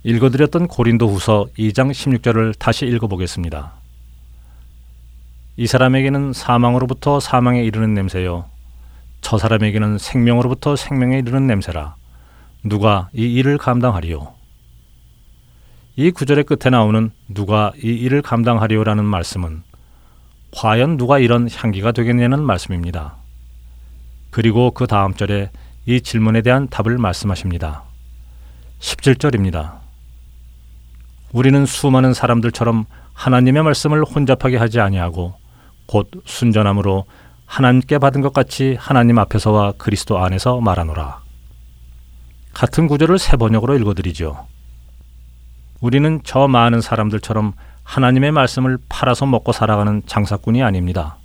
읽어드렸던 0.05 0.69
고린도 0.69 1.09
후서 1.09 1.47
2장 1.59 1.91
16절을 1.91 2.59
다시 2.59 2.87
읽어보겠습니다. 2.87 3.80
이 5.57 5.67
사람에게는 5.67 6.33
사망으로부터 6.33 7.21
사망에 7.21 7.63
이르는 7.63 7.95
냄새요. 7.95 8.47
저 9.21 9.39
사람에게는 9.39 9.99
생명으로부터 9.99 10.77
생명에 10.77 11.19
이르는 11.19 11.47
냄새라. 11.47 11.97
누가 12.65 13.09
이 13.13 13.23
일을 13.35 13.59
감당하리요? 13.59 14.35
이 15.97 16.11
구절의 16.11 16.45
끝에 16.45 16.71
나오는 16.71 17.11
누가 17.29 17.73
이 17.83 17.89
일을 17.89 18.23
감당하리요라는 18.23 19.05
말씀은 19.05 19.63
과연 20.53 20.97
누가 20.97 21.19
이런 21.19 21.49
향기가 21.51 21.93
되겠냐는 21.93 22.43
말씀입니다. 22.43 23.17
그리고 24.31 24.71
그 24.71 24.87
다음 24.87 25.15
절에 25.15 25.51
이 25.87 26.01
질문에 26.01 26.43
대한 26.43 26.69
답을 26.69 26.99
말씀하십니다. 26.99 27.83
17절입니다. 28.79 29.81
우리는 31.33 31.67
수많은 31.67 32.15
사람들처럼 32.15 32.87
하나님의 33.13 33.63
말씀을 33.63 34.05
혼잡하게 34.05 34.57
하지 34.57 34.81
아니하고 34.81 35.40
곧 35.91 36.09
순전함으로 36.25 37.05
하나님께 37.47 37.99
받은 37.99 38.21
것 38.21 38.33
같이 38.33 38.77
하나님 38.79 39.19
앞에서와 39.19 39.73
그리스도 39.77 40.19
안에서 40.19 40.61
말하노라. 40.61 41.19
같은 42.55 42.87
구절을 42.87 43.19
세 43.19 43.37
번역으로 43.37 43.77
읽어드리죠. 43.77 44.47
우리는 45.81 46.21
저 46.23 46.47
많은 46.47 46.81
사람들처럼 46.81 47.55
하나님의 47.83 48.31
말씀을 48.31 48.79
팔아서 48.89 49.27
먹고 49.27 49.51
살아가는 49.51 50.01
장사꾼이 50.07 50.63
아닙니다. 50.63 51.17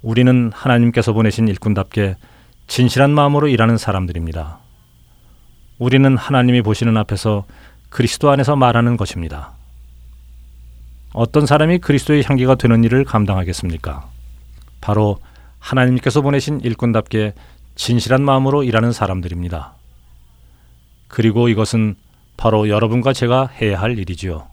우리는 0.00 0.50
하나님께서 0.54 1.12
보내신 1.12 1.46
일꾼답게 1.46 2.16
진실한 2.68 3.10
마음으로 3.10 3.48
일하는 3.48 3.76
사람들입니다. 3.76 4.60
우리는 5.78 6.16
하나님이 6.16 6.62
보시는 6.62 6.96
앞에서 6.96 7.44
그리스도 7.90 8.30
안에서 8.30 8.56
말하는 8.56 8.96
것입니다. 8.96 9.57
어떤 11.12 11.46
사람이 11.46 11.78
그리스도의 11.78 12.24
향기가 12.24 12.54
되는 12.54 12.84
일을 12.84 13.04
감당하겠습니까? 13.04 14.08
바로 14.80 15.18
하나님께서 15.58 16.20
보내신 16.20 16.60
일꾼답게 16.60 17.34
진실한 17.74 18.22
마음으로 18.22 18.62
일하는 18.62 18.92
사람들입니다. 18.92 19.74
그리고 21.08 21.48
이것은 21.48 21.96
바로 22.36 22.68
여러분과 22.68 23.12
제가 23.12 23.46
해야 23.46 23.80
할 23.80 23.98
일이지요. 23.98 24.46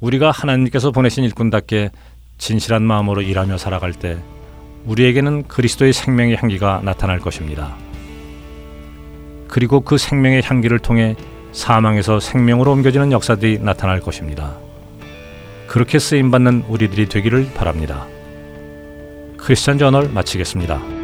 우리가 0.00 0.30
하나님께서 0.30 0.90
보내신 0.90 1.24
일꾼답게 1.24 1.90
진실한 2.38 2.82
마음으로 2.82 3.22
일하며 3.22 3.58
살아갈 3.58 3.92
때 3.92 4.18
우리에게는 4.86 5.48
그리스도의 5.48 5.92
생명의 5.92 6.36
향기가 6.36 6.80
나타날 6.84 7.18
것입니다. 7.18 7.74
그리고 9.48 9.80
그 9.80 9.98
생명의 9.98 10.42
향기를 10.42 10.78
통해 10.78 11.16
사망에서 11.54 12.20
생명으로 12.20 12.72
옮겨지는 12.72 13.12
역사들이 13.12 13.60
나타날 13.60 14.00
것입니다. 14.00 14.56
그렇게 15.68 15.98
쓰임 15.98 16.30
받는 16.30 16.64
우리들이 16.68 17.08
되기를 17.08 17.52
바랍니다. 17.54 18.06
크리스천 19.38 19.78
저널 19.78 20.08
마치겠습니다. 20.08 21.03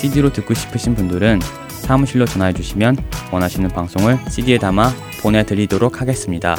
CD로 0.00 0.32
듣고 0.32 0.54
싶으신 0.54 0.94
분들은 0.94 1.40
사무실로 1.68 2.24
전화해 2.24 2.54
주시면 2.54 2.96
원하시는 3.30 3.68
방송을 3.68 4.18
CD에 4.30 4.56
담아 4.56 4.94
보내드리도록 5.20 6.00
하겠습니다. 6.00 6.56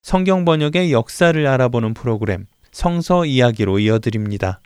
성경 0.04 0.46
번역의 0.46 0.92
역사를 0.92 1.48
알아보는 1.48 1.96
프로그램 1.96 2.46
성서 2.72 3.26
이야기로 3.26 3.80
이어드립니다. 3.80 4.62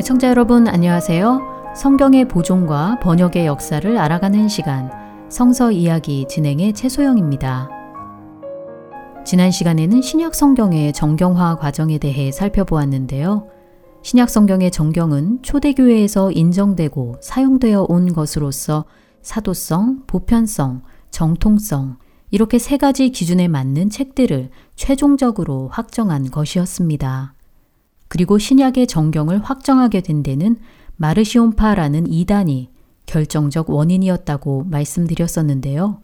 애청자 0.00 0.28
여러분 0.28 0.66
안녕하세요. 0.66 1.74
성경의 1.76 2.26
보존과 2.26 3.00
번역의 3.00 3.44
역사를 3.44 3.98
알아가는 3.98 4.48
시간 4.48 4.90
성서 5.28 5.70
이야기 5.70 6.26
진행의 6.26 6.72
최소영입니다. 6.72 7.68
지난 9.26 9.50
시간에는 9.50 10.00
신약 10.00 10.34
성경의 10.34 10.94
정경화 10.94 11.56
과정에 11.56 11.98
대해 11.98 12.32
살펴보았는데요. 12.32 13.48
신약 14.00 14.30
성경의 14.30 14.70
정경은 14.70 15.42
초대교회에서 15.42 16.30
인정되고 16.30 17.16
사용되어 17.20 17.84
온 17.86 18.14
것으로서 18.14 18.86
사도성, 19.20 20.04
보편성, 20.06 20.80
정통성 21.10 21.98
이렇게 22.30 22.58
세 22.58 22.78
가지 22.78 23.10
기준에 23.10 23.48
맞는 23.48 23.90
책들을 23.90 24.48
최종적으로 24.76 25.68
확정한 25.68 26.30
것이었습니다. 26.30 27.34
그리고 28.10 28.38
신약의 28.38 28.88
정경을 28.88 29.38
확정하게 29.38 30.00
된 30.00 30.24
데는 30.24 30.56
마르시온파라는 30.96 32.12
이단이 32.12 32.68
결정적 33.06 33.70
원인이었다고 33.70 34.64
말씀드렸었는데요. 34.64 36.02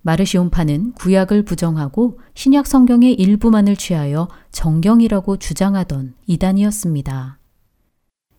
마르시온파는 0.00 0.92
구약을 0.92 1.44
부정하고 1.44 2.18
신약 2.34 2.66
성경의 2.66 3.12
일부만을 3.12 3.76
취하여 3.76 4.28
정경이라고 4.52 5.36
주장하던 5.36 6.14
이단이었습니다. 6.26 7.38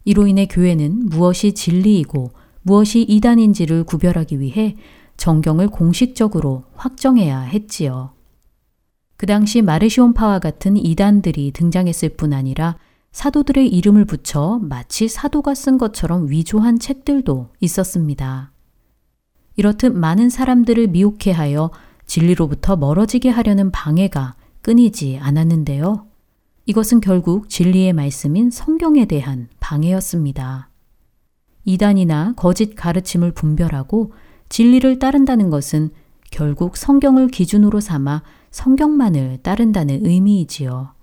이로 0.05 0.25
인해 0.25 0.47
교회는 0.47 1.05
무엇이 1.05 1.53
진리이고 1.53 2.31
무엇이 2.63 3.03
이단인지를 3.03 3.83
구별하기 3.83 4.39
위해 4.39 4.75
정경을 5.17 5.67
공식적으로 5.67 6.63
확정해야 6.73 7.41
했지요. 7.41 8.13
그 9.15 9.27
당시 9.27 9.61
마르시온파와 9.61 10.39
같은 10.39 10.75
이단들이 10.75 11.51
등장했을 11.51 12.09
뿐 12.09 12.33
아니라 12.33 12.77
사도들의 13.15 13.69
이름을 13.69 14.03
붙여 14.03 14.59
마치 14.61 15.07
사도가 15.07 15.55
쓴 15.55 15.77
것처럼 15.77 16.29
위조한 16.29 16.77
책들도 16.77 17.47
있었습니다. 17.61 18.51
이렇듯 19.55 19.93
많은 19.93 20.29
사람들을 20.29 20.87
미혹해 20.87 21.31
하여 21.31 21.71
진리로부터 22.05 22.75
멀어지게 22.75 23.29
하려는 23.29 23.71
방해가 23.71 24.35
끊이지 24.61 25.19
않았는데요. 25.21 26.07
이것은 26.65 26.99
결국 26.99 27.47
진리의 27.47 27.93
말씀인 27.93 28.51
성경에 28.51 29.05
대한 29.05 29.47
방해였습니다. 29.61 30.69
이단이나 31.63 32.33
거짓 32.35 32.75
가르침을 32.75 33.31
분별하고 33.31 34.11
진리를 34.49 34.99
따른다는 34.99 35.49
것은 35.49 35.91
결국 36.31 36.75
성경을 36.75 37.29
기준으로 37.29 37.79
삼아 37.79 38.23
성경만을 38.51 39.37
따른다는 39.41 40.05
의미이지요. 40.05 40.94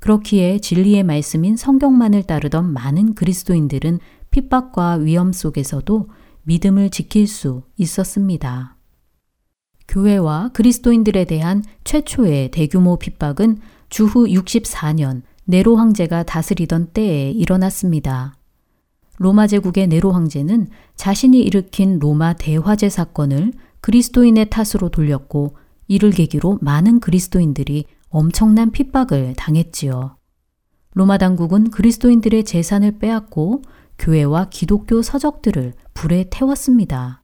그렇기에 0.00 0.58
진리의 0.58 1.02
말씀인 1.02 1.56
성경만을 1.56 2.22
따르던 2.22 2.72
많은 2.72 3.14
그리스도인들은 3.14 3.98
핍박과 4.30 4.94
위험 4.94 5.32
속에서도 5.32 6.08
믿음을 6.42 6.90
지킬 6.90 7.26
수 7.26 7.62
있었습니다. 7.76 8.76
교회와 9.88 10.50
그리스도인들에 10.52 11.24
대한 11.24 11.64
최초의 11.84 12.50
대규모 12.50 12.98
핍박은 12.98 13.58
주후 13.88 14.26
64년 14.26 15.22
네로 15.44 15.76
황제가 15.76 16.24
다스리던 16.24 16.90
때에 16.92 17.30
일어났습니다. 17.30 18.34
로마 19.16 19.46
제국의 19.46 19.88
네로 19.88 20.12
황제는 20.12 20.68
자신이 20.94 21.40
일으킨 21.40 21.98
로마 21.98 22.34
대화재 22.34 22.88
사건을 22.88 23.52
그리스도인의 23.80 24.50
탓으로 24.50 24.90
돌렸고 24.90 25.56
이를 25.88 26.10
계기로 26.10 26.58
많은 26.60 27.00
그리스도인들이 27.00 27.86
엄청난 28.08 28.70
핍박을 28.70 29.34
당했지요. 29.36 30.16
로마 30.94 31.18
당국은 31.18 31.70
그리스도인들의 31.70 32.44
재산을 32.44 32.98
빼앗고 32.98 33.62
교회와 33.98 34.48
기독교 34.50 35.02
서적들을 35.02 35.74
불에 35.94 36.26
태웠습니다. 36.30 37.22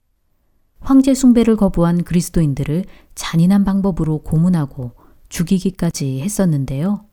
황제 0.81 1.15
숭배를 1.15 1.57
거부한 1.57 2.05
그리스도인들을 2.05 2.85
잔인한 3.15 3.65
방법으로 3.65 4.19
고문하고 4.19 4.93
죽이기까지 5.29 6.21
했었는데요. 6.21 7.07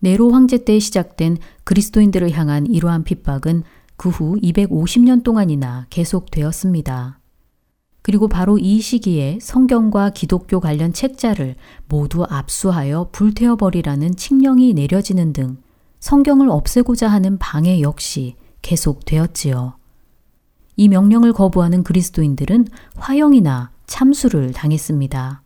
네로 0.00 0.32
황제 0.32 0.64
때 0.64 0.78
시작된 0.78 1.38
그리스도인들을 1.64 2.32
향한 2.32 2.66
이러한 2.66 3.04
핍박은 3.04 3.62
그 4.02 4.08
후 4.08 4.36
250년 4.42 5.22
동안이나 5.22 5.86
계속되었습니다. 5.88 7.21
그리고 8.02 8.26
바로 8.26 8.58
이 8.58 8.80
시기에 8.80 9.38
성경과 9.40 10.10
기독교 10.10 10.58
관련 10.60 10.92
책자를 10.92 11.54
모두 11.88 12.24
압수하여 12.28 13.08
불태워버리라는 13.12 14.16
칙령이 14.16 14.74
내려지는 14.74 15.32
등 15.32 15.58
성경을 16.00 16.50
없애고자 16.50 17.08
하는 17.08 17.38
방해 17.38 17.80
역시 17.80 18.34
계속되었지요. 18.62 19.78
이 20.76 20.88
명령을 20.88 21.32
거부하는 21.32 21.84
그리스도인들은 21.84 22.66
화형이나 22.96 23.70
참수를 23.86 24.52
당했습니다. 24.52 25.42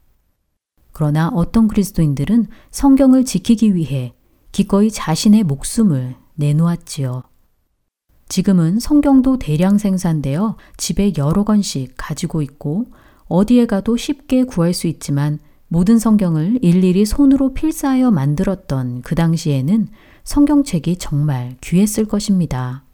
그러나 0.93 1.29
어떤 1.29 1.69
그리스도인들은 1.69 2.47
성경을 2.71 3.27
지키기 3.27 3.75
위해 3.75 4.15
기꺼이 4.53 4.91
자신의 4.91 5.45
목숨을 5.45 6.17
내놓았지요. 6.37 7.25
지금은 8.29 8.81
성경도 8.81 9.39
대량 9.39 9.79
생산되어 9.79 10.57
집에 10.77 11.13
여러 11.17 11.45
권씩 11.45 11.95
가지고 11.97 12.43
있고 12.43 12.87
어디에 13.29 13.67
가도 13.67 13.97
쉽게 13.97 14.45
구할 14.45 14.75
수 14.75 14.87
있지만 14.87 15.39
모든 15.69 15.99
성경을 15.99 16.61
일일이 16.63 17.05
손으로 17.05 17.55
필사하여 17.55 18.11
만들었던 18.11 19.03
그 19.03 19.15
당시에는 19.15 19.89
성경책이 20.25 20.97
정말 20.99 21.57
귀했을 21.61 22.05
것입니다. 22.05 22.85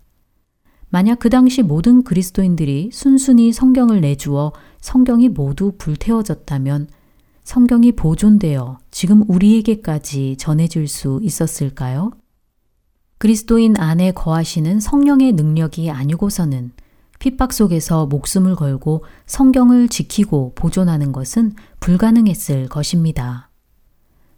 만약 0.88 1.18
그 1.18 1.30
당시 1.30 1.62
모든 1.62 2.02
그리스도인들이 2.02 2.90
순순히 2.92 3.52
성경을 3.52 4.02
내주어 4.02 4.52
성경이 4.80 5.30
모두 5.30 5.72
불태워졌다면 5.78 6.88
성경이 7.44 7.92
보존되어 7.92 8.78
지금 8.90 9.24
우리에게까지 9.28 10.36
전해질 10.38 10.88
수 10.88 11.18
있었을까요? 11.22 12.12
그리스도인 13.22 13.76
안에 13.78 14.10
거하시는 14.10 14.80
성령의 14.80 15.34
능력이 15.34 15.92
아니고서는 15.92 16.72
핍박 17.20 17.52
속에서 17.52 18.04
목숨을 18.06 18.56
걸고 18.56 19.04
성경을 19.26 19.88
지키고 19.88 20.54
보존하는 20.56 21.12
것은 21.12 21.52
불가능했을 21.78 22.68
것입니다. 22.68 23.48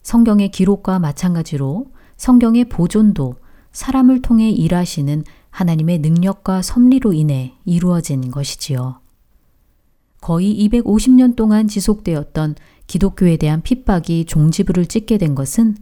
성경의 0.02 0.50
기록과 0.50 0.98
마찬가지로 0.98 1.86
성경의 2.18 2.68
보존도 2.68 3.36
사람을 3.72 4.20
통해 4.20 4.50
일하시는 4.50 5.24
하나님의 5.48 6.00
능력과 6.00 6.60
섭리로 6.60 7.14
인해 7.14 7.54
이루어진 7.64 8.30
것이지요. 8.30 9.00
거의 10.20 10.68
250년 10.68 11.36
동안 11.36 11.68
지속되었던 11.68 12.56
기독교에 12.86 13.38
대한 13.38 13.62
핍박이 13.62 14.26
종지부를 14.26 14.84
찍게 14.84 15.16
된 15.16 15.34
것은 15.34 15.74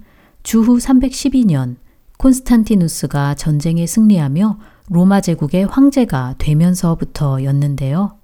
주후 0.45 0.77
312년 0.79 1.82
콘스탄티누스가 2.23 3.35
전쟁에 3.35 3.85
승리하며 3.85 4.61
로마 4.91 5.21
제국의 5.21 5.67
황제가 5.67 6.37
되면서부터였는데요. 6.39 8.17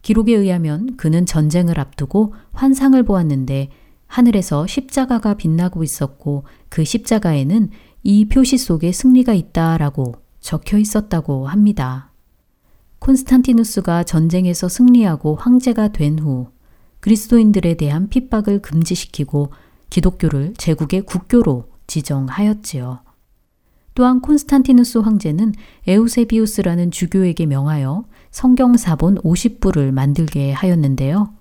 기록에 0.00 0.34
의하면 0.34 0.96
그는 0.96 1.26
전쟁을 1.26 1.78
앞두고 1.78 2.32
환상을 2.52 3.00
보았는데 3.02 3.68
하늘에서 4.06 4.66
십자가가 4.66 5.34
빛나고 5.34 5.84
있었고 5.84 6.44
그 6.70 6.86
십자가에는 6.86 7.68
이 8.02 8.24
표시 8.28 8.56
속에 8.56 8.92
승리가 8.92 9.34
있다라고 9.34 10.14
적혀 10.40 10.78
있었다고 10.78 11.48
합니다. 11.48 12.10
콘스탄티누스가 13.00 14.04
전쟁에서 14.04 14.70
승리하고 14.70 15.36
황제가 15.36 15.88
된 15.88 16.18
후 16.18 16.48
그리스도인들에 17.00 17.74
대한 17.74 18.08
핍박을 18.08 18.62
금지시키고 18.62 19.52
기독교를 19.90 20.54
제국의 20.56 21.02
국교로 21.02 21.68
지정하였지요. 21.86 23.07
또한 23.98 24.20
콘스탄티누스 24.20 24.98
황제는 24.98 25.54
에우세비우스라는 25.88 26.92
주교에게 26.92 27.46
명하여 27.46 28.04
성경 28.30 28.76
사본 28.76 29.16
50부를 29.22 29.90
만들게 29.90 30.52
하였는데요. 30.52 31.34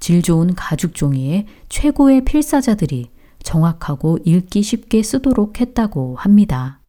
질 0.00 0.22
좋은 0.22 0.54
가죽 0.54 0.94
종이에 0.94 1.44
최고의 1.68 2.24
필사자들이 2.24 3.10
정확하고 3.42 4.18
읽기 4.24 4.62
쉽게 4.62 5.02
쓰도록 5.02 5.60
했다고 5.60 6.16
합니다. 6.16 6.80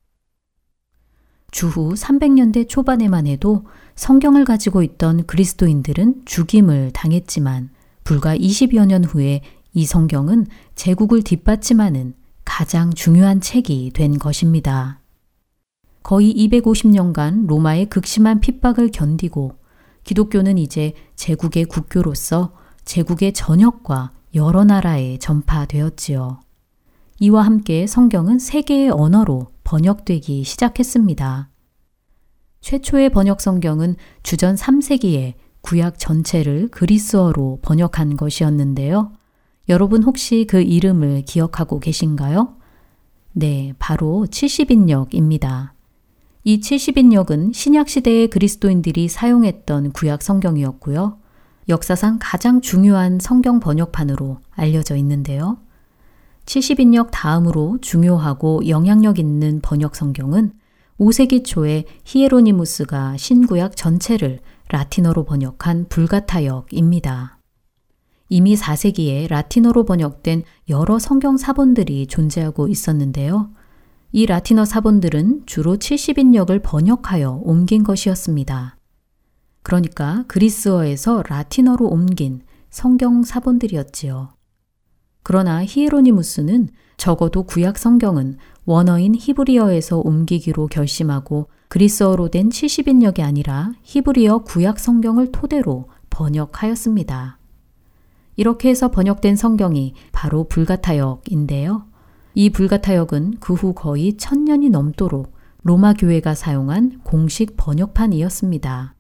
주후 1.52 1.96
300년대 1.96 2.70
초반에만 2.70 3.28
해도 3.28 3.66
성경을 3.96 4.46
가지고 4.46 4.84
있던 4.84 5.26
그리스도인들은 5.26 6.22
죽임을 6.24 6.92
당했지만 6.94 7.72
불과 8.06 8.38
20여 8.38 8.86
년 8.86 9.04
후에 9.04 9.42
이 9.74 9.86
성경은 9.86 10.46
제국을 10.76 11.24
뒷받침하는 11.24 12.14
가장 12.46 12.94
중요한 12.94 13.42
책이 13.42 13.92
된 13.94 14.20
것입니다. 14.20 15.00
거의 16.04 16.34
250년간 16.34 17.48
로마의 17.48 17.88
극심한 17.88 18.42
핍박을 18.42 18.92
견디고 18.92 19.56
기독교는 20.04 20.58
이제 20.58 20.94
제국의 21.16 21.66
국교로서 21.66 22.54
제국의 22.84 23.34
전역과 23.34 24.12
여러 24.36 24.66
나라에 24.66 25.18
전파되었지요. 25.18 26.42
이와 27.20 27.46
함께 27.46 27.88
성경은 27.88 28.40
세계의 28.40 28.90
언어로 28.90 29.48
번역되기 29.64 30.44
시작했습니다. 30.44 31.50
최초의 32.60 33.10
번역 33.10 33.40
성경은 33.40 33.96
주전 34.24 34.56
3세기에 34.56 35.34
구약 35.62 35.98
전체를 35.98 36.68
그리스어로 36.70 37.60
번역한 37.62 38.18
것이었는데요. 38.18 39.14
여러분 39.70 40.04
혹시 40.04 40.46
그 40.48 40.62
이름을 40.62 41.24
기억하고 41.24 41.80
계신가요? 41.80 42.56
네, 43.32 43.74
바로 43.80 44.28
70인역입니다. 44.30 45.72
이 46.44 46.60
70인역은 46.60 47.54
신약시대의 47.54 48.28
그리스도인들이 48.28 49.08
사용했던 49.08 49.94
구약 49.94 50.22
성경이었고요. 50.22 51.18
역사상 51.70 52.18
가장 52.20 52.60
중요한 52.60 53.20
성경 53.22 53.62
번역판으로 53.62 54.40
알려져 54.52 54.98
있는데요. 54.98 55.58
70인역 56.46 57.12
다음으로 57.12 57.78
중요하고 57.82 58.68
영향력 58.68 59.18
있는 59.18 59.62
번역 59.62 59.96
성경은 59.96 60.52
5세기 61.00 61.46
초에 61.46 61.86
히에로니무스가 62.04 63.16
신구약 63.16 63.78
전체를 63.78 64.42
라틴어로 64.70 65.24
번역한 65.24 65.88
불가타역입니다. 65.88 67.33
이미 68.30 68.56
4세기에 68.56 69.28
라틴어로 69.28 69.86
번역된 69.86 70.44
여러 70.70 71.00
성경 71.00 71.38
사본들이 71.38 72.08
존재하고 72.08 72.68
있었는데요. 72.68 73.52
이 74.12 74.26
라틴어 74.26 74.66
사본들은 74.66 75.44
주로 75.46 75.78
70인역을 75.78 76.62
번역하여 76.64 77.42
옮긴 77.44 77.84
것이었습니다. 77.84 78.78
그러니까 79.64 80.26
그리스어에서 80.28 81.24
라틴어로 81.28 81.88
옮긴 81.88 82.42
성경 82.70 83.24
사본들이었지요. 83.24 84.30
그러나 85.24 85.64
히에로니무스는 85.64 86.70
적어도 86.98 87.44
구약 87.44 87.78
성경은 87.78 88.38
원어인 88.66 89.16
히브리어에서 89.16 90.00
옮기기로 90.00 90.68
결심하고 90.68 91.50
그리스어로 91.70 92.30
된 92.30 92.50
70인역이 92.50 93.22
아니라 93.22 93.72
히브리어 93.84 94.40
구약 94.40 94.80
성경을 94.80 95.32
토대로 95.32 95.90
번역하였습니다. 96.10 97.40
이렇게 98.36 98.70
해서 98.70 98.90
번역된 98.90 99.36
성경이 99.36 99.94
바로 100.12 100.46
불가타역인데요. 100.46 101.86
이 102.36 102.50
불가타역은 102.50 103.40
그 103.40 103.54
후 103.54 103.74
거의 103.74 104.18
천년이 104.18 104.70
넘도록 104.70 105.34
로마 105.62 105.94
교회가 105.94 106.36
사용한 106.36 107.02
공식 107.04 107.56
번역판이었습니다. 107.58 108.96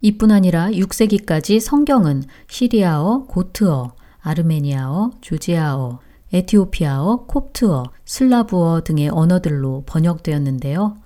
이뿐 0.00 0.30
아니라 0.30 0.68
6세기까지 0.70 1.60
성경은 1.60 2.24
시리아어, 2.48 3.26
고트어, 3.26 3.94
아르메니아어, 4.20 5.12
조지아어, 5.20 6.00
에티오피아어, 6.32 7.26
콥트어, 7.26 7.84
슬라브어 8.04 8.82
등의 8.82 9.08
언어들로 9.10 9.84
번역되었는데요. 9.86 10.96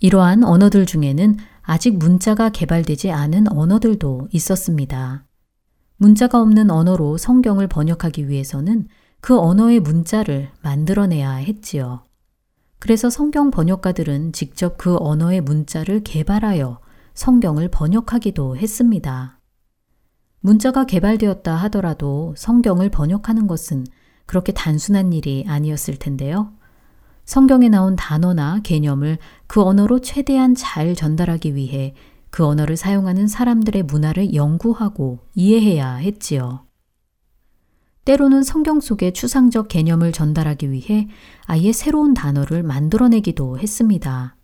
이러한 0.00 0.44
언어들 0.44 0.86
중에는 0.86 1.36
아직 1.62 1.98
문자가 1.98 2.50
개발되지 2.50 3.10
않은 3.10 3.50
언어들도 3.50 4.28
있었습니다. 4.30 5.24
문자가 5.98 6.40
없는 6.40 6.70
언어로 6.70 7.16
성경을 7.16 7.68
번역하기 7.68 8.28
위해서는 8.28 8.88
그 9.20 9.38
언어의 9.38 9.80
문자를 9.80 10.50
만들어내야 10.62 11.32
했지요. 11.32 12.02
그래서 12.78 13.08
성경 13.08 13.50
번역가들은 13.50 14.32
직접 14.32 14.76
그 14.76 14.96
언어의 15.00 15.40
문자를 15.40 16.02
개발하여 16.04 16.80
성경을 17.14 17.68
번역하기도 17.68 18.58
했습니다. 18.58 19.40
문자가 20.40 20.84
개발되었다 20.84 21.56
하더라도 21.56 22.34
성경을 22.36 22.90
번역하는 22.90 23.46
것은 23.46 23.86
그렇게 24.26 24.52
단순한 24.52 25.12
일이 25.12 25.44
아니었을 25.48 25.96
텐데요. 25.96 26.52
성경에 27.24 27.68
나온 27.68 27.96
단어나 27.96 28.60
개념을 28.62 29.18
그 29.46 29.62
언어로 29.62 30.00
최대한 30.00 30.54
잘 30.54 30.94
전달하기 30.94 31.54
위해 31.56 31.94
그 32.36 32.44
언어를 32.44 32.76
사용하는 32.76 33.28
사람들의 33.28 33.84
문화를 33.84 34.34
연구하고 34.34 35.20
이해해야 35.34 35.94
했지요. 35.94 36.66
때로는 38.04 38.42
성경 38.42 38.78
속의 38.78 39.14
추상적 39.14 39.68
개념을 39.68 40.12
전달하기 40.12 40.70
위해 40.70 41.08
아예 41.46 41.72
새로운 41.72 42.12
단어를 42.12 42.62
만들어내기도 42.62 43.58
했습니다. 43.58 44.36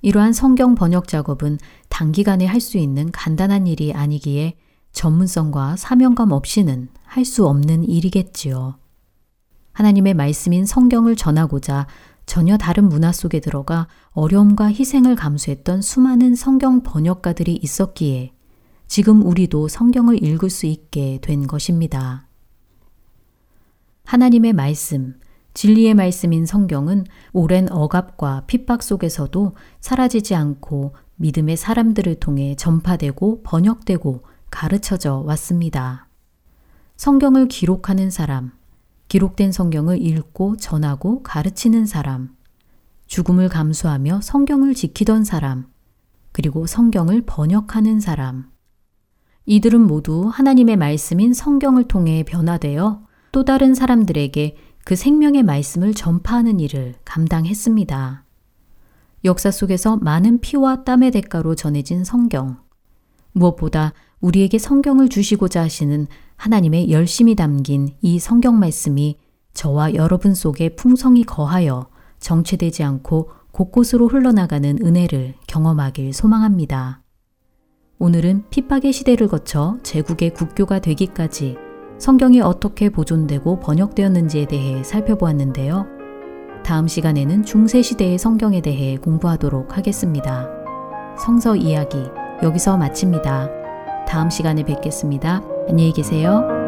이러한 0.00 0.32
성경 0.32 0.74
번역 0.74 1.06
작업은 1.06 1.58
단기간에 1.90 2.44
할 2.44 2.60
수 2.60 2.76
있는 2.76 3.12
간단한 3.12 3.68
일이 3.68 3.92
아니기에 3.92 4.56
전문성과 4.90 5.76
사명감 5.76 6.32
없이는 6.32 6.88
할 7.04 7.24
수 7.24 7.46
없는 7.46 7.84
일이겠지요. 7.84 8.80
하나님의 9.74 10.14
말씀인 10.14 10.66
성경을 10.66 11.14
전하고자 11.14 11.86
전혀 12.26 12.56
다른 12.56 12.88
문화 12.88 13.12
속에 13.12 13.40
들어가 13.40 13.88
어려움과 14.10 14.66
희생을 14.66 15.16
감수했던 15.16 15.82
수많은 15.82 16.34
성경 16.34 16.82
번역가들이 16.82 17.58
있었기에 17.62 18.32
지금 18.86 19.24
우리도 19.24 19.68
성경을 19.68 20.22
읽을 20.22 20.50
수 20.50 20.66
있게 20.66 21.18
된 21.22 21.46
것입니다. 21.46 22.26
하나님의 24.04 24.52
말씀, 24.52 25.14
진리의 25.54 25.94
말씀인 25.94 26.46
성경은 26.46 27.04
오랜 27.32 27.70
억압과 27.70 28.44
핍박 28.46 28.82
속에서도 28.82 29.54
사라지지 29.80 30.34
않고 30.34 30.94
믿음의 31.16 31.56
사람들을 31.56 32.16
통해 32.16 32.54
전파되고 32.56 33.42
번역되고 33.42 34.24
가르쳐져 34.50 35.22
왔습니다. 35.26 36.08
성경을 36.96 37.48
기록하는 37.48 38.10
사람, 38.10 38.52
기록된 39.12 39.52
성경을 39.52 40.00
읽고 40.00 40.56
전하고 40.56 41.22
가르치는 41.22 41.84
사람, 41.84 42.30
죽음을 43.08 43.50
감수하며 43.50 44.22
성경을 44.22 44.72
지키던 44.72 45.24
사람, 45.24 45.66
그리고 46.32 46.66
성경을 46.66 47.24
번역하는 47.26 48.00
사람. 48.00 48.50
이들은 49.44 49.82
모두 49.82 50.30
하나님의 50.32 50.76
말씀인 50.76 51.34
성경을 51.34 51.88
통해 51.88 52.22
변화되어 52.22 53.02
또 53.32 53.44
다른 53.44 53.74
사람들에게 53.74 54.56
그 54.86 54.96
생명의 54.96 55.42
말씀을 55.42 55.92
전파하는 55.92 56.58
일을 56.58 56.94
감당했습니다. 57.04 58.24
역사 59.26 59.50
속에서 59.50 59.98
많은 59.98 60.40
피와 60.40 60.84
땀의 60.84 61.10
대가로 61.10 61.54
전해진 61.54 62.02
성경. 62.02 62.62
무엇보다 63.32 63.92
우리에게 64.22 64.56
성경을 64.56 65.10
주시고자 65.10 65.60
하시는 65.60 66.06
하나님의 66.42 66.90
열심이 66.90 67.36
담긴 67.36 67.90
이 68.00 68.18
성경 68.18 68.58
말씀이 68.58 69.16
저와 69.54 69.94
여러분 69.94 70.34
속에 70.34 70.70
풍성히 70.70 71.22
거하여 71.22 71.86
정체되지 72.18 72.82
않고 72.82 73.30
곳곳으로 73.52 74.08
흘러나가는 74.08 74.76
은혜를 74.84 75.34
경험하길 75.46 76.12
소망합니다. 76.12 77.00
오늘은 78.00 78.46
핍박의 78.50 78.92
시대를 78.92 79.28
거쳐 79.28 79.78
제국의 79.84 80.34
국교가 80.34 80.80
되기까지 80.80 81.54
성경이 81.98 82.40
어떻게 82.40 82.90
보존되고 82.90 83.60
번역되었는지에 83.60 84.46
대해 84.46 84.82
살펴보았는데요. 84.82 85.86
다음 86.64 86.88
시간에는 86.88 87.44
중세시대의 87.44 88.18
성경에 88.18 88.60
대해 88.62 88.96
공부하도록 88.96 89.76
하겠습니다. 89.76 90.48
성서 91.16 91.54
이야기 91.54 91.98
여기서 92.42 92.78
마칩니다. 92.78 93.48
다음 94.08 94.28
시간에 94.28 94.64
뵙겠습니다. 94.64 95.51
안녕히 95.68 95.92
계세요. 95.92 96.61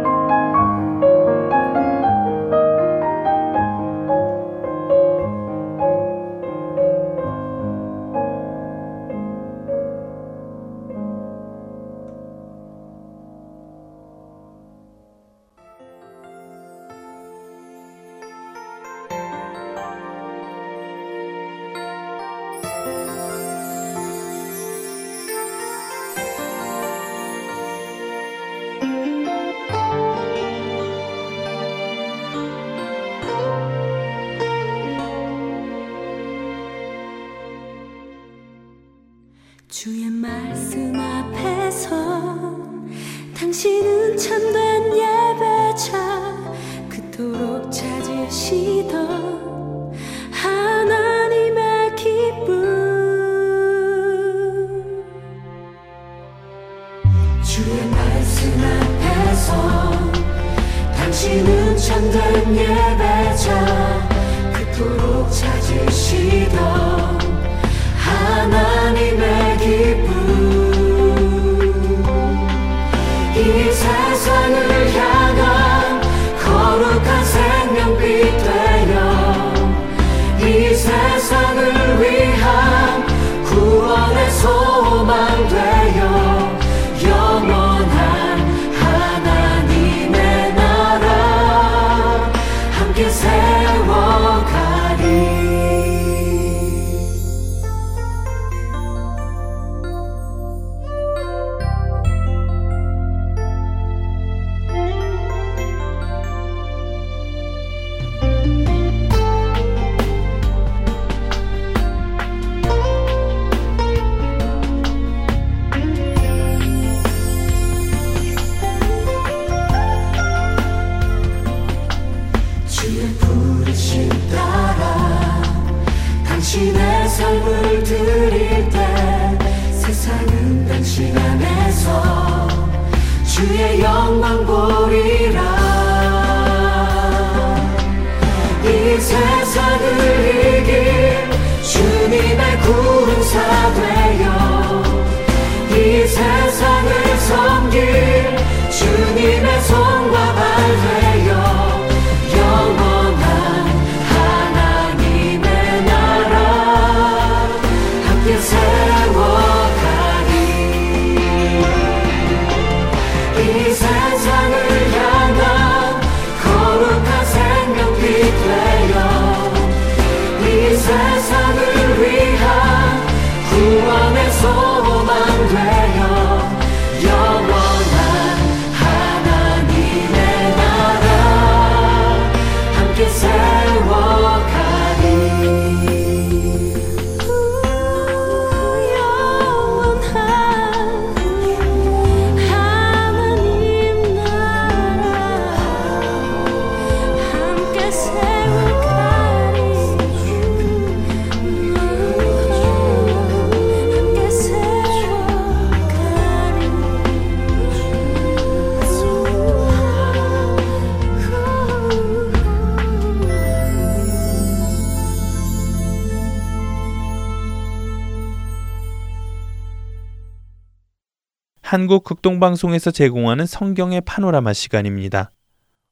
한국 221.74 222.04
극동방송에서 222.04 222.92
제공하는 222.92 223.46
성경의 223.46 224.02
파노라마 224.02 224.52
시간입니다. 224.52 225.32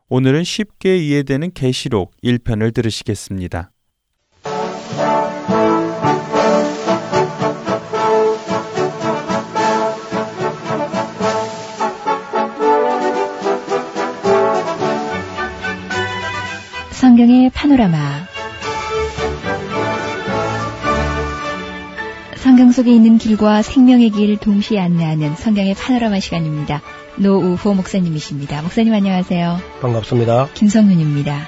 오늘은 0.09 0.45
쉽게 0.45 0.97
이해되는 0.97 1.51
계시록 1.55 2.13
1편을 2.23 2.73
들으시겠습니다. 2.73 3.73
성경의 16.93 17.51
파노라마 17.51 18.22
성경 22.43 22.73
속에 22.73 22.93
있는 22.93 23.19
길과 23.19 23.63
생명의 23.63 24.11
길 24.11 24.37
동시에 24.37 24.81
안내하는 24.81 25.37
성경의 25.37 25.75
파노라마 25.75 26.19
시간입니다. 26.19 26.83
노우호 27.15 27.73
목사님이십니다. 27.75 28.63
목사님 28.63 28.93
안녕하세요. 28.93 29.61
반갑습니다. 29.81 30.49
김성윤입니다. 30.53 31.39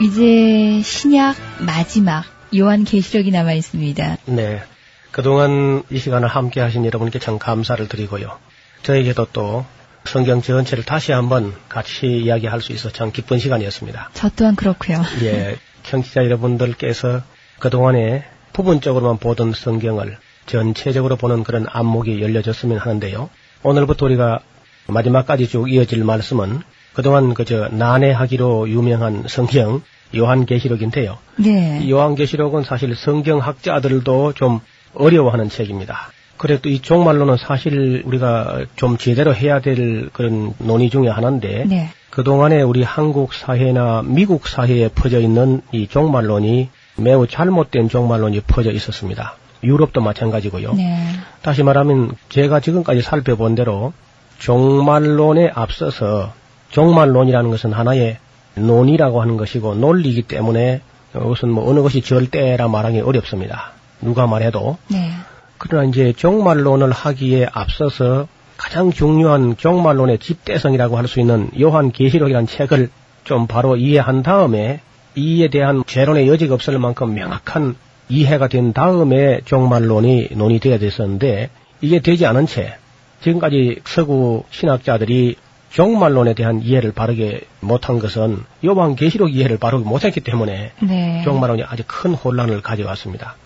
이제 0.00 0.80
신약 0.84 1.34
마지막 1.66 2.26
요한 2.56 2.84
계시록이 2.84 3.32
남아 3.32 3.54
있습니다. 3.54 4.18
네. 4.26 4.62
그동안 5.10 5.82
이 5.90 5.98
시간을 5.98 6.28
함께 6.28 6.60
하신 6.60 6.86
여러분께 6.86 7.18
참 7.18 7.40
감사를 7.40 7.88
드리고요. 7.88 8.38
저에게도 8.84 9.26
또 9.32 9.66
성경 10.04 10.42
전체를 10.42 10.84
다시 10.84 11.12
한번 11.12 11.54
같이 11.68 12.06
이야기할 12.06 12.60
수 12.60 12.72
있어 12.72 12.90
참 12.90 13.10
기쁜 13.10 13.38
시간이었습니다. 13.38 14.10
저 14.12 14.30
또한 14.36 14.54
그렇고요. 14.54 15.02
예. 15.22 15.56
청취자 15.82 16.24
여러분들께서 16.24 17.22
그동안에 17.58 18.24
부분적으로만 18.52 19.18
보던 19.18 19.52
성경을 19.52 20.16
전체적으로 20.46 21.16
보는 21.16 21.44
그런 21.44 21.66
안목이 21.68 22.20
열려졌으면 22.20 22.78
하는데요. 22.78 23.30
오늘부터 23.62 24.06
우리가 24.06 24.40
마지막까지 24.86 25.48
쭉 25.48 25.72
이어질 25.72 26.04
말씀은 26.04 26.60
그동안 26.92 27.34
그저 27.34 27.68
난해하기로 27.70 28.68
유명한 28.68 29.24
성경 29.26 29.82
요한계시록인데요. 30.14 31.18
네. 31.36 31.88
요한계시록은 31.88 32.62
사실 32.62 32.94
성경학자들도 32.94 34.34
좀 34.34 34.60
어려워하는 34.94 35.48
책입니다. 35.48 36.10
그래도 36.36 36.68
이 36.68 36.80
종말론은 36.80 37.36
사실 37.36 38.02
우리가 38.04 38.64
좀 38.76 38.98
제대로 38.98 39.34
해야 39.34 39.60
될 39.60 40.08
그런 40.12 40.54
논의 40.58 40.90
중에 40.90 41.08
하나인데 41.08 41.64
네. 41.66 41.88
그동안에 42.10 42.62
우리 42.62 42.82
한국 42.82 43.34
사회나 43.34 44.02
미국 44.04 44.46
사회에 44.46 44.88
퍼져 44.88 45.20
있는 45.20 45.62
이 45.72 45.86
종말론이 45.86 46.70
매우 46.96 47.26
잘못된 47.26 47.88
종말론이 47.88 48.40
퍼져 48.40 48.70
있었습니다. 48.70 49.36
유럽도 49.62 50.00
마찬가지고요. 50.00 50.74
네. 50.74 51.06
다시 51.42 51.62
말하면 51.62 52.12
제가 52.28 52.60
지금까지 52.60 53.00
살펴본 53.02 53.54
대로 53.54 53.92
종말론에 54.38 55.50
앞서서 55.54 56.32
종말론이라는 56.70 57.50
것은 57.50 57.72
하나의 57.72 58.18
논의라고 58.56 59.20
하는 59.22 59.36
것이고 59.36 59.74
논리이기 59.74 60.22
때문에 60.22 60.82
그것은 61.12 61.50
뭐 61.50 61.68
어느 61.68 61.80
것이 61.80 62.02
절대라 62.02 62.68
말하기 62.68 63.00
어렵습니다. 63.00 63.72
누가 64.00 64.26
말해도 64.26 64.76
네. 64.88 65.10
그러나 65.58 65.84
이제 65.84 66.12
종말론을 66.16 66.90
하기에 66.92 67.48
앞서서 67.52 68.28
가장 68.56 68.92
중요한 68.92 69.56
종말론의 69.56 70.18
집대성이라고 70.18 70.96
할 70.96 71.06
수 71.06 71.20
있는 71.20 71.50
요한 71.60 71.90
계시록이라는 71.92 72.46
책을 72.46 72.90
좀 73.24 73.46
바로 73.46 73.76
이해한 73.76 74.22
다음에 74.22 74.80
이에 75.16 75.48
대한 75.48 75.84
재론의 75.86 76.28
여지가 76.28 76.54
없을 76.54 76.78
만큼 76.78 77.14
명확한 77.14 77.76
이해가 78.08 78.48
된 78.48 78.72
다음에 78.72 79.40
종말론이 79.44 80.30
논의되어야 80.32 80.78
됐었는데 80.78 81.50
이게 81.80 82.00
되지 82.00 82.26
않은 82.26 82.46
채 82.46 82.76
지금까지 83.22 83.80
서구 83.84 84.44
신학자들이 84.50 85.36
종말론에 85.70 86.34
대한 86.34 86.62
이해를 86.62 86.92
바르게 86.92 87.42
못한 87.60 87.98
것은 87.98 88.44
요한 88.64 88.94
계시록 88.94 89.34
이해를 89.34 89.58
바르게 89.58 89.84
못했기 89.84 90.20
때문에 90.20 90.72
네. 90.80 91.22
종말론이 91.24 91.64
아주 91.64 91.82
큰 91.86 92.14
혼란을 92.14 92.60
가져왔습니다. 92.60 93.36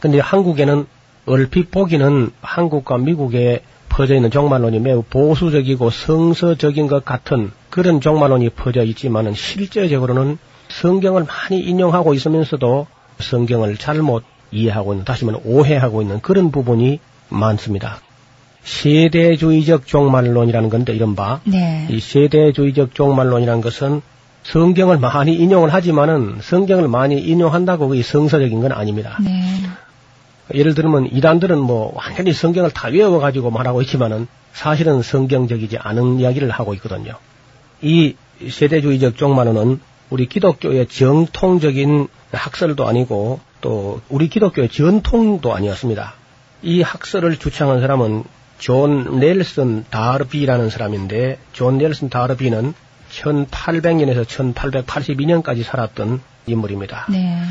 근데 0.00 0.18
한국에는 0.18 0.86
얼핏 1.26 1.70
보기는 1.70 2.30
한국과 2.40 2.98
미국에 2.98 3.62
퍼져 3.88 4.14
있는 4.14 4.30
종말론이 4.30 4.80
매우 4.80 5.02
보수적이고 5.02 5.90
성서적인 5.90 6.86
것 6.86 7.04
같은 7.04 7.50
그런 7.70 8.00
종말론이 8.00 8.48
퍼져 8.50 8.82
있지만은 8.84 9.34
실제적으로는 9.34 10.38
성경을 10.68 11.24
많이 11.24 11.60
인용하고 11.60 12.14
있으면서도 12.14 12.86
성경을 13.20 13.76
잘못 13.76 14.24
이해하고 14.50 14.94
있는, 14.94 15.04
다시 15.04 15.24
말하면 15.24 15.46
오해하고 15.46 16.02
있는 16.02 16.20
그런 16.20 16.50
부분이 16.50 17.00
많습니다. 17.28 18.00
세대주의적 18.64 19.86
종말론이라는 19.86 20.70
건데 20.70 20.94
이른바 20.94 21.40
네. 21.44 21.86
이 21.90 22.00
세대주의적 22.00 22.94
종말론이라는 22.94 23.60
것은 23.60 24.02
성경을 24.44 24.98
많이 24.98 25.34
인용을 25.34 25.72
하지만은 25.72 26.38
성경을 26.40 26.88
많이 26.88 27.18
인용한다고 27.18 27.88
그게 27.88 28.02
성서적인 28.02 28.60
건 28.60 28.72
아닙니다. 28.72 29.18
네. 29.22 29.54
예를 30.54 30.74
들면 30.74 31.08
이단들은 31.12 31.58
뭐 31.58 31.92
완전히 31.94 32.32
성경을 32.32 32.70
다 32.70 32.88
외워가지고 32.88 33.50
말하고 33.50 33.82
있지만은 33.82 34.26
사실은 34.52 35.02
성경적이지 35.02 35.78
않은 35.78 36.20
이야기를 36.20 36.50
하고 36.50 36.74
있거든요. 36.74 37.14
이 37.80 38.16
세대주의적 38.48 39.16
종말론은 39.16 39.80
우리 40.10 40.26
기독교의 40.26 40.88
정통적인 40.88 42.08
학설도 42.32 42.86
아니고 42.86 43.40
또 43.60 44.00
우리 44.08 44.28
기독교의 44.28 44.68
전통도 44.68 45.54
아니었습니다. 45.54 46.14
이 46.62 46.82
학설을 46.82 47.38
주창한 47.38 47.80
사람은 47.80 48.24
존 48.58 49.18
넬슨 49.18 49.84
다르비라는 49.90 50.70
사람인데 50.70 51.38
존 51.52 51.78
넬슨 51.78 52.08
다르비는 52.08 52.74
1800년에서 53.10 54.24
1882년까지 54.24 55.64
살았던 55.64 56.20
인물입니다. 56.46 57.06
네. 57.10 57.42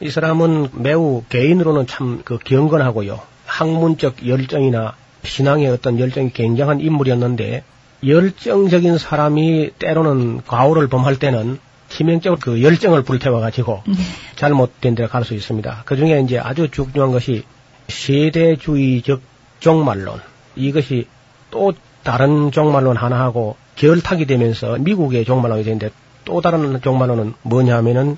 이 0.00 0.10
사람은 0.10 0.68
매우 0.74 1.22
개인으로는 1.28 1.86
참 1.86 2.22
그 2.24 2.38
경건하고요. 2.38 3.20
학문적 3.46 4.26
열정이나 4.26 4.94
신앙의 5.24 5.68
어떤 5.68 5.98
열정이 5.98 6.32
굉장한 6.32 6.80
인물이었는데 6.80 7.64
열정적인 8.06 8.98
사람이 8.98 9.70
때로는 9.78 10.42
과오를 10.46 10.88
범할 10.88 11.18
때는 11.18 11.58
치명적으로 11.88 12.38
그 12.40 12.62
열정을 12.62 13.02
불태워 13.02 13.40
가지고 13.40 13.82
네. 13.86 13.94
잘못된 14.36 14.94
데로 14.94 15.08
갈 15.08 15.24
수 15.24 15.34
있습니다. 15.34 15.82
그 15.84 15.96
중에 15.96 16.20
이제 16.20 16.38
아주 16.38 16.70
중요한 16.70 17.10
것이 17.10 17.44
세대주의적 17.88 19.20
종말론. 19.60 20.20
이것이 20.54 21.06
또 21.50 21.72
다른 22.04 22.52
종말론 22.52 22.96
하나하고 22.96 23.56
결탁이 23.76 24.26
되면서 24.26 24.76
미국의 24.78 25.24
종말론이 25.24 25.64
되는데 25.64 25.90
또 26.24 26.40
다른 26.40 26.80
종말론은 26.80 27.34
뭐냐 27.42 27.76
하면은 27.78 28.16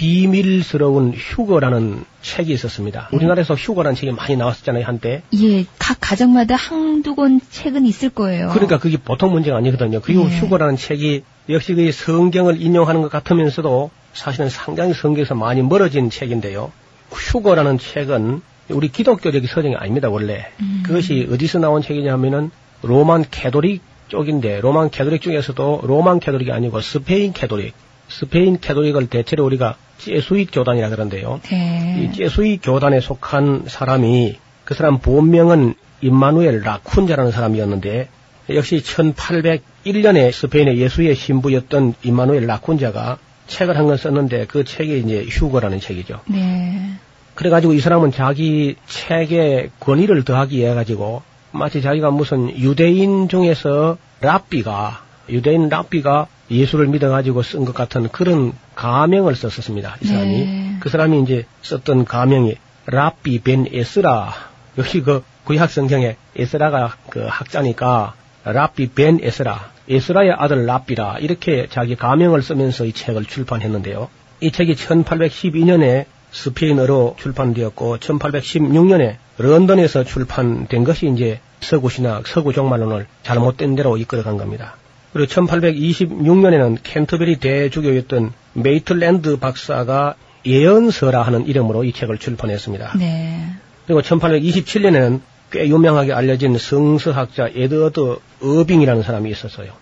비밀스러운 0.00 1.12
휴거라는 1.12 2.06
책이 2.22 2.50
있었습니다. 2.54 3.10
우리나라에서 3.12 3.52
휴거라는 3.52 3.94
책이 3.94 4.12
많이 4.12 4.34
나왔었잖아요, 4.34 4.86
한때. 4.86 5.20
예, 5.38 5.66
각 5.78 5.98
가정마다 6.00 6.56
한두 6.56 7.14
권 7.14 7.38
책은 7.50 7.84
있을 7.84 8.08
거예요. 8.08 8.48
그러니까 8.48 8.78
그게 8.78 8.96
보통 8.96 9.30
문제가 9.30 9.58
아니거든요. 9.58 10.00
그리고 10.00 10.26
네. 10.26 10.38
휴거라는 10.38 10.78
책이 10.78 11.22
역시 11.50 11.74
그 11.74 11.92
성경을 11.92 12.62
인용하는 12.62 13.02
것 13.02 13.10
같으면서도 13.10 13.90
사실은 14.14 14.48
상당히 14.48 14.94
성경에서 14.94 15.34
많이 15.34 15.60
멀어진 15.60 16.08
책인데요. 16.08 16.72
휴거라는 17.12 17.76
책은 17.76 18.40
우리 18.70 18.88
기독교적인 18.88 19.46
서정이 19.46 19.76
아닙니다, 19.76 20.08
원래. 20.08 20.46
음. 20.60 20.82
그것이 20.86 21.28
어디서 21.30 21.58
나온 21.58 21.82
책이냐 21.82 22.10
하면은 22.14 22.50
로만 22.80 23.26
카톨릭 23.30 23.82
쪽인데 24.08 24.62
로만 24.62 24.88
카톨릭 24.88 25.20
중에서도 25.20 25.82
로만 25.84 26.20
카톨릭이 26.20 26.52
아니고 26.52 26.80
스페인 26.80 27.34
카톨릭. 27.34 27.74
스페인 28.10 28.60
카톨릭을 28.60 29.06
대체로 29.06 29.44
우리가 29.46 29.76
제수잇 29.98 30.50
교단이라 30.52 30.88
그러는데요. 30.88 31.40
네. 31.44 32.02
이 32.02 32.16
제수잇 32.16 32.60
교단에 32.62 33.00
속한 33.00 33.64
사람이 33.68 34.38
그 34.64 34.74
사람 34.74 34.98
본명은 34.98 35.74
임마누엘 36.02 36.62
라쿤자라는 36.62 37.30
사람이었는데 37.30 38.08
역시 38.50 38.82
1801년에 38.82 40.32
스페인의 40.32 40.78
예수회 40.78 41.14
신부였던 41.14 41.94
임마누엘 42.02 42.46
라쿤자가 42.46 43.18
책을 43.46 43.76
한 43.76 43.86
권 43.86 43.96
썼는데 43.96 44.46
그 44.46 44.64
책이 44.64 45.00
이제 45.00 45.26
휴거라는 45.28 45.80
책이죠. 45.80 46.20
네. 46.26 46.92
그래가지고 47.34 47.72
이 47.74 47.80
사람은 47.80 48.12
자기 48.12 48.76
책에 48.86 49.70
권위를 49.80 50.24
더하기 50.24 50.58
위해 50.58 50.74
가지고 50.74 51.22
마치 51.52 51.82
자기가 51.82 52.10
무슨 52.10 52.56
유대인 52.58 53.28
중에서 53.28 53.98
랍비가 54.20 55.02
유대인 55.28 55.68
랍비가 55.68 56.26
예수를 56.50 56.88
믿어가지고 56.88 57.42
쓴 57.42 57.64
것 57.64 57.74
같은 57.74 58.08
그런 58.08 58.52
가명을 58.74 59.36
썼었습니다. 59.36 59.96
이 60.02 60.06
사람이 60.06 60.32
네. 60.32 60.76
그 60.80 60.88
사람이 60.88 61.22
이제 61.22 61.46
썼던 61.62 62.04
가명이 62.04 62.56
랍비 62.86 63.40
벤 63.42 63.66
에스라 63.70 64.32
여기 64.78 65.02
그 65.02 65.22
구약 65.44 65.70
성경에 65.70 66.16
에스라가 66.36 66.96
그 67.08 67.26
학자니까 67.28 68.14
랍비 68.44 68.90
벤 68.92 69.20
에스라 69.22 69.70
에스라의 69.88 70.32
아들 70.32 70.66
랍비라 70.66 71.18
이렇게 71.20 71.66
자기 71.68 71.96
가명을 71.96 72.42
쓰면서 72.42 72.84
이 72.84 72.92
책을 72.92 73.24
출판했는데요. 73.24 74.08
이 74.40 74.50
책이 74.50 74.74
1812년에 74.74 76.06
스페인어로 76.32 77.16
출판되었고 77.18 77.98
1816년에 77.98 79.16
런던에서 79.38 80.04
출판된 80.04 80.84
것이 80.84 81.08
이제 81.08 81.40
서구 81.60 81.90
신학, 81.90 82.26
서구 82.26 82.52
종말론을 82.52 83.06
잘못된 83.22 83.74
대로 83.76 83.96
이끌어간 83.96 84.36
겁니다. 84.36 84.76
그리고 85.12 85.30
1826년에는 85.32 86.78
캔터베리 86.82 87.36
대주교였던 87.36 88.32
메이틀랜드 88.54 89.38
박사가 89.38 90.14
예언서라 90.46 91.22
하는 91.22 91.46
이름으로 91.46 91.84
이 91.84 91.92
책을 91.92 92.18
출판했습니다. 92.18 92.94
네. 92.98 93.44
그리고 93.86 94.00
1827년에는 94.02 95.20
꽤 95.50 95.68
유명하게 95.68 96.12
알려진 96.12 96.56
성서학자 96.56 97.50
에드워드 97.54 98.18
어빙이라는 98.42 99.02
사람이 99.02 99.30
있었어요. 99.30 99.72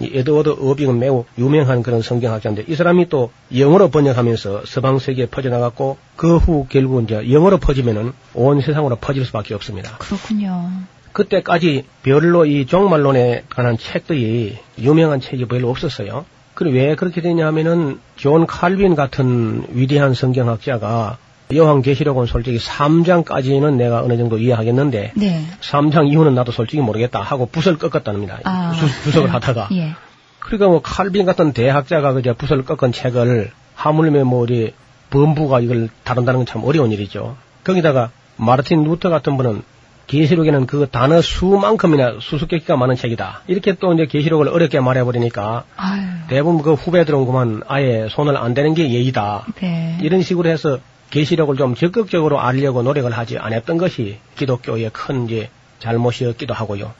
이 0.00 0.10
에드워드 0.12 0.56
어빙은 0.58 0.98
매우 0.98 1.24
유명한 1.38 1.82
그런 1.82 2.02
성경학자인데 2.02 2.64
이 2.66 2.74
사람이 2.74 3.08
또 3.08 3.30
영어로 3.54 3.90
번역하면서 3.90 4.62
서방 4.66 4.98
세계에 4.98 5.26
퍼져나갔고 5.26 5.98
그 6.16 6.38
후 6.38 6.66
결국 6.68 7.04
이제 7.04 7.30
영어로 7.30 7.58
퍼지면은 7.58 8.12
온 8.34 8.60
세상으로 8.62 8.96
퍼질 8.96 9.24
수밖에 9.26 9.54
없습니다. 9.54 9.96
그렇군요. 9.98 10.70
그때까지 11.12 11.84
별로 12.02 12.46
이 12.46 12.66
종말론에 12.66 13.44
관한 13.50 13.76
책들이 13.76 14.58
유명한 14.78 15.20
책이 15.20 15.46
별로 15.46 15.70
없었어요. 15.70 16.24
그리고 16.54 16.76
왜 16.76 16.94
그렇게 16.94 17.20
되냐 17.20 17.46
하면은 17.46 18.00
존 18.16 18.46
칼빈 18.46 18.94
같은 18.94 19.66
위대한 19.70 20.14
성경학자가 20.14 21.18
요한계시록은 21.54 22.26
솔직히 22.26 22.58
3장까지는 22.58 23.74
내가 23.74 24.02
어느 24.02 24.16
정도 24.16 24.38
이해하겠는데 24.38 25.12
네. 25.16 25.46
3장 25.60 26.08
이후는 26.08 26.34
나도 26.34 26.52
솔직히 26.52 26.80
모르겠다 26.80 27.20
하고 27.20 27.46
붓을 27.46 27.78
꺾었답니다. 27.78 28.40
아. 28.44 28.72
주, 29.02 29.10
석을 29.10 29.32
하다가. 29.32 29.68
예. 29.72 29.94
그러니까 30.38 30.68
뭐 30.68 30.80
칼빈 30.80 31.26
같은 31.26 31.52
대학자가 31.52 32.12
그저 32.12 32.34
붓을 32.34 32.64
꺾은 32.64 32.92
책을 32.92 33.50
하물며 33.74 34.24
뭐 34.24 34.40
우리 34.40 34.74
범부가 35.10 35.60
이걸 35.60 35.88
다룬다는 36.04 36.40
건 36.40 36.46
참 36.46 36.62
어려운 36.64 36.92
일이죠. 36.92 37.36
거기다가 37.64 38.10
마르틴 38.36 38.84
루터 38.84 39.10
같은 39.10 39.36
분은 39.36 39.62
계시록에는 40.10 40.66
그 40.66 40.88
단어 40.90 41.22
수만큼이나 41.22 42.16
수수께끼가 42.20 42.76
많은 42.76 42.96
책이다. 42.96 43.42
이렇게 43.46 43.74
또 43.74 43.92
이제 43.94 44.06
계시록을 44.06 44.48
어렵게 44.48 44.80
말해버리니까 44.80 45.64
아유. 45.76 46.02
대부분 46.28 46.62
그 46.62 46.74
후배들은 46.74 47.26
그만 47.26 47.62
아예 47.68 48.08
손을 48.10 48.36
안 48.36 48.52
대는 48.52 48.74
게 48.74 48.90
예의다. 48.90 49.46
네. 49.60 49.98
이런 50.02 50.22
식으로 50.22 50.50
해서 50.50 50.78
계시록을 51.10 51.56
좀 51.56 51.76
적극적으로 51.76 52.40
알려고 52.40 52.82
노력을 52.82 53.10
하지 53.10 53.38
않았던 53.38 53.78
것이 53.78 54.18
기독교의 54.36 54.90
큰 54.92 55.26
이제 55.26 55.48
잘못이었기도 55.78 56.54
하고요. 56.54 56.92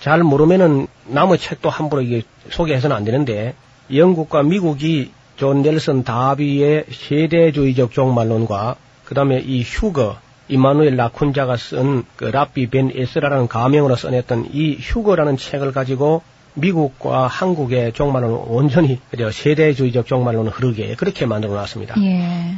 잘 0.00 0.22
모르면은 0.22 0.88
남의 1.06 1.38
책도 1.38 1.70
함부로 1.70 2.02
이게 2.02 2.22
소개해서는 2.50 2.94
안 2.94 3.04
되는데 3.04 3.54
영국과 3.94 4.42
미국이 4.42 5.10
존 5.36 5.62
넬슨 5.62 6.04
다비의 6.04 6.84
세대주의적 6.90 7.92
종말론과 7.92 8.76
그 9.06 9.14
다음에 9.14 9.38
이 9.38 9.62
휴거 9.62 10.18
이마누엘 10.52 10.96
라쿤자가 10.96 11.56
쓴 11.56 11.99
그 11.99 12.24
랍비 12.24 12.68
벤 12.68 12.92
에스라라는 12.94 13.48
가명으로 13.48 13.96
써냈던 13.96 14.50
이 14.52 14.76
휴거라는 14.78 15.38
책을 15.38 15.72
가지고 15.72 16.22
미국과 16.54 17.26
한국의 17.26 17.94
종말론을 17.94 18.38
온전히 18.48 19.00
그저 19.10 19.30
세대주의적 19.30 20.06
종말론을 20.06 20.52
흐르게 20.52 20.94
그렇게 20.96 21.24
만들어 21.24 21.54
놨습니다. 21.54 21.94
예. 22.02 22.56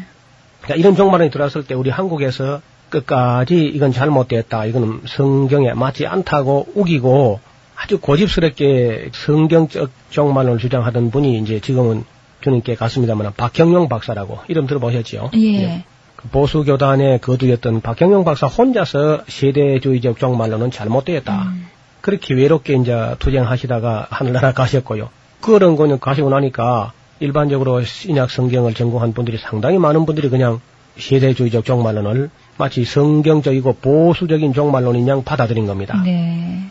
그러니까 0.63 0.75
이런 0.77 0.97
종말론이 0.97 1.31
들어왔을 1.31 1.65
때 1.65 1.75
우리 1.75 1.91
한국에서 1.91 2.61
끝까지 2.91 3.61
이건 3.61 3.93
잘못됐다. 3.93 4.65
이거는 4.65 5.03
성경에 5.07 5.73
맞지 5.75 6.09
않다고 6.09 6.73
우기고 6.75 7.39
아주 7.77 8.01
고집스럽게 8.01 9.11
성경적 9.13 9.91
종말론을 10.11 10.59
주장하던 10.59 11.13
분이 11.13 11.39
이제 11.39 11.61
지금은 11.61 12.05
주님께 12.41 12.75
갔습니다만 12.75 13.33
박형용 13.37 13.89
박사라고 13.89 14.41
이름 14.49 14.67
들어보셨지요? 14.67 15.31
예. 15.35 15.85
그 15.87 15.94
보수 16.31 16.65
교단의 16.65 17.21
거두였던 17.21 17.81
박형용 17.81 18.25
박사 18.25 18.47
혼자서 18.47 19.23
세대주의적 19.29 20.19
종말론은 20.19 20.71
잘못되었다. 20.71 21.43
음. 21.43 21.67
그렇게 22.01 22.35
외롭게 22.35 22.75
이제 22.75 23.15
투쟁하시다가 23.19 24.09
하늘나라 24.11 24.53
가셨고요. 24.53 25.09
그런 25.41 25.77
거는 25.77 26.01
가시고 26.01 26.31
나니까 26.31 26.93
일반적으로 27.21 27.83
신약 27.83 28.31
성경을 28.31 28.75
전공한 28.75 29.13
분들이 29.13 29.39
상당히 29.39 29.79
많은 29.79 30.05
분들이 30.05 30.29
그냥 30.29 30.61
세대주의적 30.99 31.65
종말론을 31.65 32.31
마치 32.57 32.85
성경적이고 32.85 33.77
보수적인 33.81 34.53
종말론인 34.53 35.09
양 35.09 35.25
받아들인 35.25 35.67
겁니다. 35.67 36.01
네. 36.05 36.65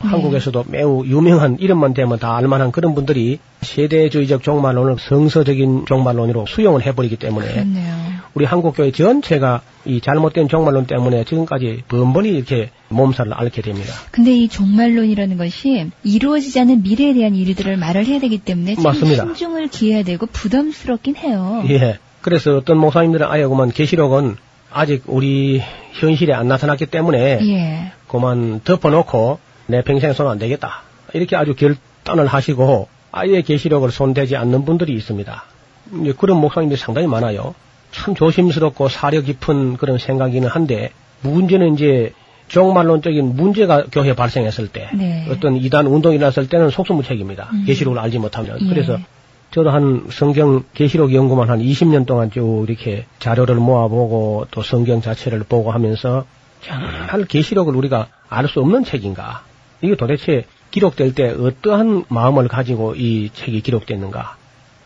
한국에서도 0.00 0.64
매우 0.68 1.04
유명한 1.06 1.56
이름만 1.58 1.92
대면 1.92 2.18
다 2.18 2.36
알만한 2.36 2.70
그런 2.70 2.94
분들이 2.94 3.40
세대주의적 3.62 4.42
종말론을 4.42 4.96
성서적인 4.98 5.86
종말론으로 5.86 6.46
수용을 6.46 6.82
해버리기 6.82 7.16
때문에 7.16 7.48
그렇네요. 7.52 7.97
우리 8.38 8.44
한국교회 8.44 8.92
전체가 8.92 9.62
이 9.84 10.00
잘못된 10.00 10.46
종말론 10.46 10.86
때문에 10.86 11.24
지금까지 11.24 11.82
번번이 11.88 12.28
이렇게 12.28 12.70
몸살을 12.88 13.34
앓게 13.34 13.62
됩니다. 13.62 13.92
근데 14.12 14.32
이 14.32 14.48
종말론이라는 14.48 15.36
것이 15.36 15.90
이루어지지 16.04 16.60
않은 16.60 16.84
미래에 16.84 17.14
대한 17.14 17.34
일들을 17.34 17.76
말을 17.76 18.06
해야 18.06 18.20
되기 18.20 18.38
때문에 18.38 18.76
참 18.76 18.84
맞습니다. 18.84 19.24
신중을 19.24 19.66
기해야 19.66 20.04
되고 20.04 20.26
부담스럽긴 20.26 21.16
해요. 21.16 21.64
예. 21.70 21.98
그래서 22.20 22.56
어떤 22.58 22.78
목사님들은 22.78 23.26
아예 23.28 23.44
그만 23.44 23.70
계시록은 23.72 24.36
아직 24.72 25.02
우리 25.06 25.60
현실에 25.94 26.32
안 26.32 26.46
나타났기 26.46 26.86
때문에 26.86 27.40
예. 27.42 27.92
그만 28.06 28.60
덮어놓고 28.62 29.40
내 29.66 29.82
평생 29.82 30.12
손 30.12 30.28
안 30.28 30.38
되겠다. 30.38 30.82
이렇게 31.12 31.34
아주 31.34 31.56
결단을 31.56 32.28
하시고 32.28 32.86
아예 33.10 33.42
계시록을 33.42 33.90
손대지 33.90 34.36
않는 34.36 34.64
분들이 34.64 34.94
있습니다. 34.94 35.42
그런 36.18 36.38
목사님들이 36.38 36.78
상당히 36.78 37.08
많아요. 37.08 37.56
참 37.90 38.14
조심스럽고 38.14 38.88
사려 38.88 39.20
깊은 39.20 39.76
그런 39.76 39.98
생각이긴 39.98 40.46
한데 40.46 40.90
문제는 41.22 41.74
이제 41.74 42.12
종말론적인 42.48 43.36
문제가 43.36 43.84
교회에 43.92 44.14
발생했을 44.14 44.68
때 44.68 44.88
네. 44.94 45.26
어떤 45.30 45.56
이단 45.56 45.86
운동이 45.86 46.16
일어났을 46.16 46.48
때는 46.48 46.70
속수무책입니다. 46.70 47.50
음. 47.52 47.64
계시록을 47.66 47.98
알지 47.98 48.18
못하면 48.18 48.58
예. 48.60 48.68
그래서 48.68 48.98
저도 49.50 49.70
한 49.70 50.06
성경 50.10 50.64
계시록 50.74 51.14
연구만 51.14 51.50
한 51.50 51.60
20년 51.60 52.06
동안 52.06 52.30
쭉 52.30 52.66
이렇게 52.68 53.06
자료를 53.18 53.56
모아보고 53.56 54.46
또 54.50 54.62
성경 54.62 55.00
자체를 55.00 55.40
보고 55.40 55.70
하면서 55.70 56.24
정말 56.62 57.24
계시록을 57.24 57.74
우리가 57.76 58.08
알 58.28 58.46
수 58.48 58.60
없는 58.60 58.84
책인가? 58.84 59.42
이게 59.80 59.94
도대체 59.96 60.44
기록될 60.70 61.14
때 61.14 61.30
어떠한 61.30 62.04
마음을 62.08 62.48
가지고 62.48 62.94
이 62.94 63.30
책이 63.32 63.62
기록됐는가? 63.62 64.36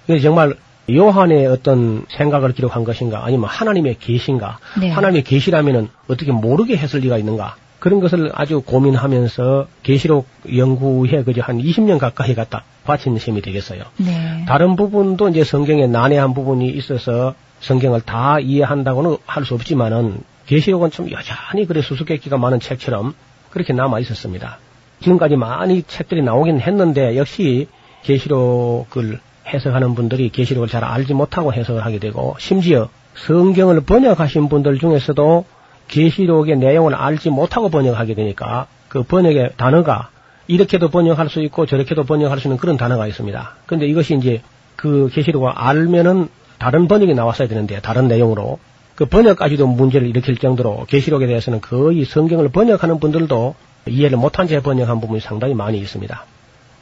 이게 0.09 0.21
정말 0.21 0.55
요한의 0.91 1.47
어떤 1.47 2.05
생각을 2.09 2.53
기록한 2.53 2.85
것인가? 2.85 3.25
아니면 3.25 3.49
하나님의 3.49 3.97
계신가? 4.01 4.59
네. 4.81 4.91
하나님의 4.91 5.23
계시라면은 5.25 5.89
어떻게 6.09 6.33
모르게 6.33 6.77
했을 6.77 7.01
리가 7.01 7.19
있는가? 7.19 7.57
그런 7.79 8.01
것을 8.01 8.31
아주 8.35 8.61
고민하면서 8.63 9.67
계시록 9.83 10.29
연구에 10.57 11.25
그저 11.25 11.41
한 11.43 11.59
20년 11.59 11.99
가까이 11.99 12.35
갖다 12.35 12.63
바친 12.85 13.19
셈이 13.19 13.43
되겠어요. 13.43 13.83
네. 13.97 14.45
다른 14.47 14.77
부분도 14.77 15.29
이제 15.31 15.43
성경에 15.45 15.87
난해한 15.87 16.35
부분이 16.35 16.69
있어서 16.71 17.35
성경을 17.61 18.01
다 18.03 18.39
이해한다고는 18.41 19.17
할 19.27 19.45
수 19.45 19.55
없지만은 19.55 20.21
계시록은 20.47 20.91
좀 20.91 21.11
여전히 21.11 21.67
그래 21.67 21.83
수수께끼가 21.83 22.37
많은 22.37 22.61
책처럼 22.61 23.15
그렇게 23.51 23.73
남아 23.73 24.01
있었습니다. 24.01 24.59
지금까지 25.01 25.37
많이 25.37 25.83
책들이 25.83 26.23
나오긴 26.23 26.61
했는데 26.61 27.17
역시 27.17 27.69
계시록을 28.03 29.21
해석하는 29.47 29.95
분들이 29.95 30.29
계시록을 30.31 30.69
잘 30.69 30.85
알지 30.85 31.15
못하고 31.15 31.53
해석을 31.53 31.85
하게 31.85 31.99
되고 31.99 32.37
심지어 32.39 32.89
성경을 33.15 33.83
번역하신 33.83 34.49
분들 34.49 34.79
중에서도 34.79 35.45
계시록의 35.89 36.57
내용을 36.57 36.95
알지 36.95 37.31
못하고 37.31 37.69
번역하게 37.69 38.15
되니까 38.15 38.67
그 38.89 39.03
번역의 39.03 39.53
단어가 39.57 40.11
이렇게도 40.47 40.89
번역할 40.89 41.29
수 41.29 41.41
있고 41.43 41.67
저렇게도 41.67 42.05
번역할 42.05 42.39
수 42.39 42.49
있는 42.49 42.57
그런 42.57 42.77
단어가 42.77 43.07
있습니다. 43.07 43.57
근데 43.67 43.87
이것이 43.87 44.17
이제 44.17 44.43
그 44.77 45.09
계시록을 45.13 45.51
알면은 45.55 46.29
다른 46.59 46.89
번역이 46.89 47.15
나왔어야 47.15 47.49
되는데 47.49 47.81
다른 47.81 48.09
내용으로 48.09 48.59
그 48.95 49.07
번역까지도 49.07 49.67
문제를 49.67 50.09
일으킬 50.09 50.37
정도로 50.37 50.85
계시록에 50.87 51.27
대해서는 51.27 51.61
거의 51.61 52.05
성경을 52.05 52.51
번역하는 52.51 53.01
분들도 53.01 53.55
이해를 53.87 54.19
못한 54.19 54.47
채 54.47 54.61
번역한 54.61 55.01
부분이 55.01 55.21
상당히 55.21 55.55
많이 55.55 55.79
있습니다. 55.79 56.25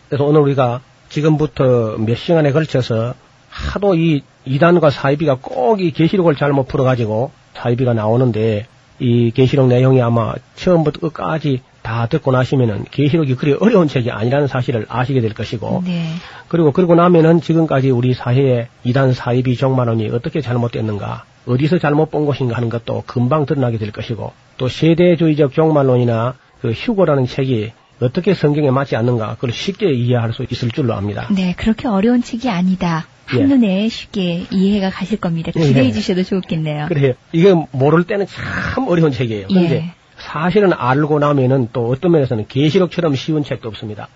그래서 0.08 0.24
오늘 0.24 0.40
우리가 0.40 0.80
지금부터 1.10 1.96
몇 1.98 2.16
시간에 2.16 2.52
걸쳐서 2.52 3.14
하도 3.50 3.94
이 3.94 4.22
이단과 4.46 4.90
사이비가 4.90 5.36
꼭이 5.42 5.90
계시록을 5.90 6.36
잘못 6.36 6.66
풀어가지고 6.68 7.30
사이비가 7.54 7.92
나오는데 7.92 8.66
이 9.00 9.30
계시록 9.32 9.66
내용이 9.68 10.00
아마 10.00 10.34
처음부터 10.54 11.00
끝까지 11.00 11.62
다 11.82 12.06
듣고 12.06 12.32
나시면은 12.32 12.84
계시록이 12.90 13.34
그리 13.34 13.54
어려운 13.54 13.88
책이 13.88 14.10
아니라는 14.10 14.46
사실을 14.46 14.86
아시게 14.88 15.20
될 15.20 15.34
것이고 15.34 15.82
네. 15.84 16.12
그리고 16.48 16.72
그러고 16.72 16.94
나면은 16.94 17.40
지금까지 17.40 17.90
우리 17.90 18.14
사회에 18.14 18.68
이단 18.84 19.12
사이비 19.12 19.56
종말론이 19.56 20.10
어떻게 20.10 20.40
잘못됐는가 20.40 21.24
어디서 21.46 21.78
잘못 21.78 22.10
본 22.10 22.26
것인가 22.26 22.56
하는 22.56 22.68
것도 22.68 23.04
금방 23.06 23.46
드러나게 23.46 23.78
될 23.78 23.92
것이고 23.92 24.32
또 24.58 24.68
세대주의적 24.68 25.52
종말론이나 25.52 26.34
그 26.60 26.70
휴고라는 26.72 27.26
책이 27.26 27.72
어떻게 28.00 28.34
성경에 28.34 28.70
맞지 28.70 28.96
않는가 28.96 29.34
그걸 29.34 29.52
쉽게 29.52 29.92
이해할 29.92 30.32
수 30.32 30.46
있을 30.50 30.70
줄로 30.70 30.94
압니다. 30.94 31.28
네, 31.30 31.54
그렇게 31.56 31.88
어려운 31.88 32.22
책이 32.22 32.48
아니다. 32.48 33.06
예. 33.34 33.40
한눈에 33.40 33.88
쉽게 33.88 34.46
이해가 34.50 34.90
가실 34.90 35.18
겁니다. 35.18 35.52
예. 35.56 35.60
기대해 35.60 35.92
주셔도 35.92 36.22
좋겠네요. 36.22 36.86
그래요. 36.86 37.14
이게 37.32 37.54
모를 37.70 38.04
때는 38.04 38.26
참 38.26 38.88
어려운 38.88 39.12
책이에요. 39.12 39.46
그런데 39.48 39.74
예. 39.74 39.94
사실은 40.16 40.72
알고 40.72 41.18
나면은 41.18 41.68
또 41.72 41.88
어떤 41.90 42.12
면에서는 42.12 42.46
계시록처럼 42.48 43.14
쉬운 43.14 43.44
책도 43.44 43.68
없습니다. 43.68 44.08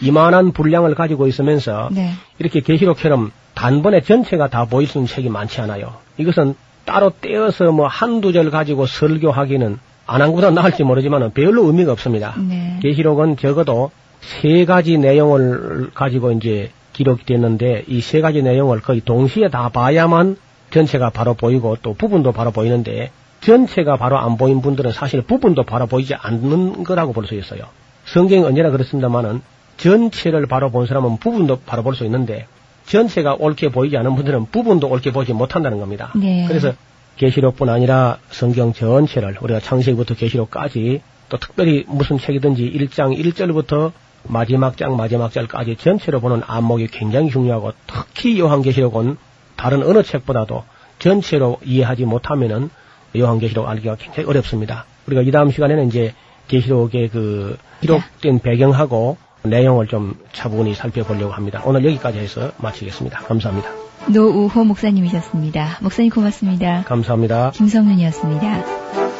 이만한 0.00 0.52
분량을 0.52 0.94
가지고 0.94 1.26
있으면서 1.28 1.88
네. 1.92 2.12
이렇게 2.38 2.60
계시록처럼 2.60 3.30
단번에 3.54 4.00
전체가 4.00 4.48
다 4.48 4.64
보일 4.64 4.88
수 4.88 4.98
있는 4.98 5.06
책이 5.06 5.28
많지 5.28 5.60
않아요. 5.60 5.94
이것은 6.16 6.54
따로 6.84 7.12
떼어서 7.20 7.70
뭐 7.70 7.86
한두 7.86 8.32
절 8.32 8.50
가지고 8.50 8.86
설교하기는 8.86 9.78
안 10.12 10.20
한 10.20 10.28
것보다 10.30 10.50
나을지 10.50 10.84
모르지만 10.84 11.30
별로 11.32 11.64
의미가 11.66 11.92
없습니다. 11.92 12.34
네. 12.48 12.78
계시록은 12.82 13.36
적어도 13.36 13.90
세 14.20 14.64
가지 14.64 14.98
내용을 14.98 15.90
가지고 15.94 16.32
이제 16.32 16.70
기록됐는데 16.92 17.84
이 17.88 18.00
세 18.00 18.20
가지 18.20 18.42
내용을 18.42 18.80
거의 18.80 19.00
동시에 19.00 19.48
다 19.48 19.68
봐야만 19.70 20.36
전체가 20.70 21.10
바로 21.10 21.34
보이고 21.34 21.76
또 21.82 21.94
부분도 21.94 22.32
바로 22.32 22.50
보이는데 22.50 23.10
전체가 23.40 23.96
바로 23.96 24.18
안 24.18 24.36
보인 24.36 24.60
분들은 24.62 24.92
사실 24.92 25.22
부분도 25.22 25.64
바로 25.64 25.86
보이지 25.86 26.14
않는 26.14 26.84
거라고 26.84 27.12
볼 27.12 27.26
수 27.26 27.34
있어요. 27.34 27.62
성경이 28.04 28.44
언제나 28.44 28.70
그렇습니다만은 28.70 29.42
전체를 29.78 30.46
바로 30.46 30.70
본 30.70 30.86
사람은 30.86 31.18
부분도 31.18 31.60
바로 31.66 31.82
볼 31.82 31.94
수 31.94 32.04
있는데 32.04 32.46
전체가 32.86 33.36
옳게 33.38 33.70
보이지 33.70 33.96
않은 33.96 34.14
분들은 34.16 34.46
부분도 34.52 34.88
옳게 34.88 35.12
보지 35.12 35.32
못한다는 35.32 35.78
겁니다. 35.80 36.12
네. 36.14 36.44
그래서 36.48 36.72
계시록뿐 37.16 37.68
아니라 37.68 38.18
성경 38.30 38.72
전체를 38.72 39.36
우리가 39.40 39.60
창세기부터 39.60 40.14
계시록까지 40.14 41.02
또 41.28 41.38
특별히 41.38 41.84
무슨 41.88 42.18
책이든지 42.18 42.72
1장 42.72 43.16
1절부터 43.18 43.92
마지막 44.24 44.76
장 44.76 44.96
마지막 44.96 45.32
절까지 45.32 45.76
전체로 45.76 46.20
보는 46.20 46.42
안목이 46.46 46.88
굉장히 46.88 47.30
중요하고 47.30 47.72
특히 47.86 48.38
요한계시록은 48.38 49.16
다른 49.56 49.82
어느 49.82 50.02
책보다도 50.02 50.64
전체로 50.98 51.58
이해하지 51.64 52.04
못하면은 52.04 52.70
요한계시록 53.16 53.68
알기가 53.68 53.96
굉장히 53.96 54.28
어렵습니다. 54.28 54.86
우리가 55.06 55.22
이 55.22 55.30
다음 55.30 55.50
시간에는 55.50 55.88
이제 55.88 56.14
계시록의 56.48 57.08
그 57.08 57.58
기록된 57.80 58.38
배경하고 58.40 59.16
내용을 59.42 59.88
좀 59.88 60.16
차분히 60.32 60.74
살펴보려고 60.74 61.32
합니다. 61.32 61.62
오늘 61.64 61.84
여기까지 61.84 62.18
해서 62.18 62.52
마치겠습니다. 62.58 63.20
감사합니다. 63.20 63.81
노우호 64.08 64.64
목사님이셨습니다. 64.64 65.78
목사님 65.80 66.10
고맙습니다. 66.10 66.82
감사합니다. 66.84 67.50
김성윤이었습니다. 67.52 69.11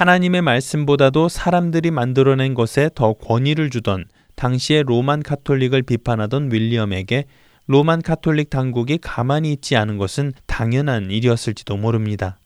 하나님의 0.00 0.40
말씀보다도 0.40 1.28
사람들이 1.28 1.90
만들어낸 1.90 2.54
것에 2.54 2.88
더 2.94 3.12
권위를 3.12 3.68
주던 3.68 4.06
당시의 4.34 4.84
로만 4.84 5.22
카톨릭을 5.22 5.82
비판하던 5.82 6.50
윌리엄에게 6.50 7.26
로만 7.66 8.00
카톨릭 8.00 8.48
당국이 8.48 8.96
가만히 8.96 9.52
있지 9.52 9.76
않은 9.76 9.98
것은 9.98 10.32
당연한 10.46 11.10
일이었을지도 11.10 11.76
모릅니다. 11.76 12.38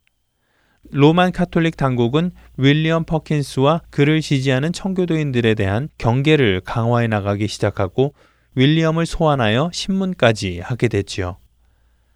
로만 0.91 1.31
카톨릭 1.31 1.77
당국은 1.77 2.33
윌리엄 2.57 3.05
퍼킨스와 3.05 3.83
그를 3.89 4.21
지지하는 4.21 4.73
청교도인들에 4.73 5.55
대한 5.55 5.89
경계를 5.97 6.61
강화해 6.65 7.07
나가기 7.07 7.47
시작하고 7.47 8.15
윌리엄을 8.57 9.07
소환하여 9.07 9.71
신문까지 9.73 10.59
하게 10.59 10.89
됐지요. 10.89 11.37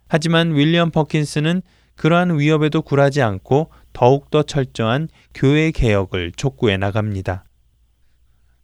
하지만 0.08 0.56
윌리엄 0.56 0.90
퍼킨스는 0.90 1.62
그러한 1.94 2.38
위협에도 2.38 2.80
굴하지 2.80 3.22
않고 3.22 3.70
더욱더 3.98 4.44
철저한 4.44 5.08
교회 5.34 5.72
개혁을 5.72 6.30
촉구해 6.30 6.76
나갑니다. 6.76 7.44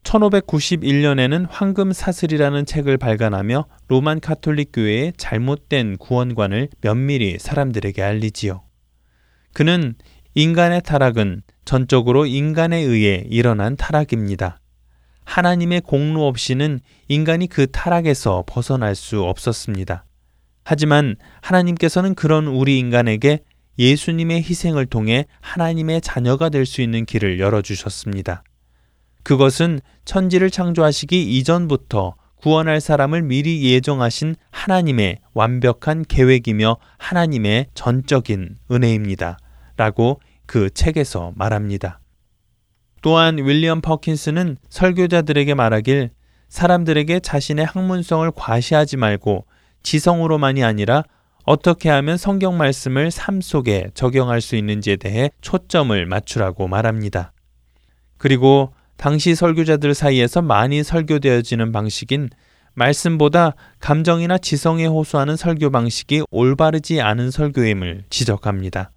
1591년에는 0.04 1.48
황금 1.50 1.92
사슬이라는 1.92 2.66
책을 2.66 2.98
발간하며 2.98 3.66
로만 3.88 4.20
카톨릭 4.20 4.70
교회의 4.72 5.12
잘못된 5.16 5.96
구원관을 5.96 6.68
면밀히 6.82 7.38
사람들에게 7.40 8.00
알리지요. 8.00 8.62
그는 9.52 9.96
인간의 10.36 10.82
타락은 10.82 11.42
전적으로 11.64 12.26
인간에 12.26 12.76
의해 12.76 13.24
일어난 13.28 13.74
타락입니다. 13.74 14.60
하나님의 15.24 15.80
공로 15.80 16.28
없이는 16.28 16.78
인간이 17.08 17.48
그 17.48 17.66
타락에서 17.72 18.44
벗어날 18.46 18.94
수 18.94 19.24
없었습니다. 19.24 20.04
하지만 20.62 21.16
하나님께서는 21.42 22.14
그런 22.14 22.46
우리 22.46 22.78
인간에게 22.78 23.40
예수님의 23.78 24.42
희생을 24.42 24.86
통해 24.86 25.26
하나님의 25.40 26.00
자녀가 26.00 26.48
될 26.48 26.66
수 26.66 26.80
있는 26.80 27.04
길을 27.04 27.40
열어주셨습니다. 27.40 28.42
그것은 29.22 29.80
천지를 30.04 30.50
창조하시기 30.50 31.38
이전부터 31.38 32.14
구원할 32.36 32.80
사람을 32.80 33.22
미리 33.22 33.64
예정하신 33.72 34.36
하나님의 34.50 35.18
완벽한 35.32 36.04
계획이며 36.06 36.76
하나님의 36.98 37.68
전적인 37.74 38.58
은혜입니다. 38.70 39.38
라고 39.76 40.20
그 40.46 40.68
책에서 40.68 41.32
말합니다. 41.36 42.00
또한 43.00 43.38
윌리엄 43.38 43.80
퍼킨스는 43.80 44.58
설교자들에게 44.68 45.54
말하길 45.54 46.10
사람들에게 46.48 47.20
자신의 47.20 47.64
학문성을 47.64 48.30
과시하지 48.34 48.98
말고 48.98 49.46
지성으로만이 49.82 50.62
아니라 50.62 51.02
어떻게 51.44 51.90
하면 51.90 52.16
성경 52.16 52.56
말씀을 52.56 53.10
삶 53.10 53.40
속에 53.40 53.88
적용할 53.94 54.40
수 54.40 54.56
있는지에 54.56 54.96
대해 54.96 55.30
초점을 55.42 56.06
맞추라고 56.06 56.68
말합니다. 56.68 57.32
그리고 58.16 58.72
당시 58.96 59.34
설교자들 59.34 59.94
사이에서 59.94 60.40
많이 60.40 60.82
설교되어지는 60.82 61.72
방식인 61.72 62.30
말씀보다 62.72 63.54
감정이나 63.78 64.38
지성에 64.38 64.86
호소하는 64.86 65.36
설교 65.36 65.70
방식이 65.70 66.22
올바르지 66.30 67.00
않은 67.00 67.30
설교임을 67.30 68.04
지적합니다. 68.10 68.90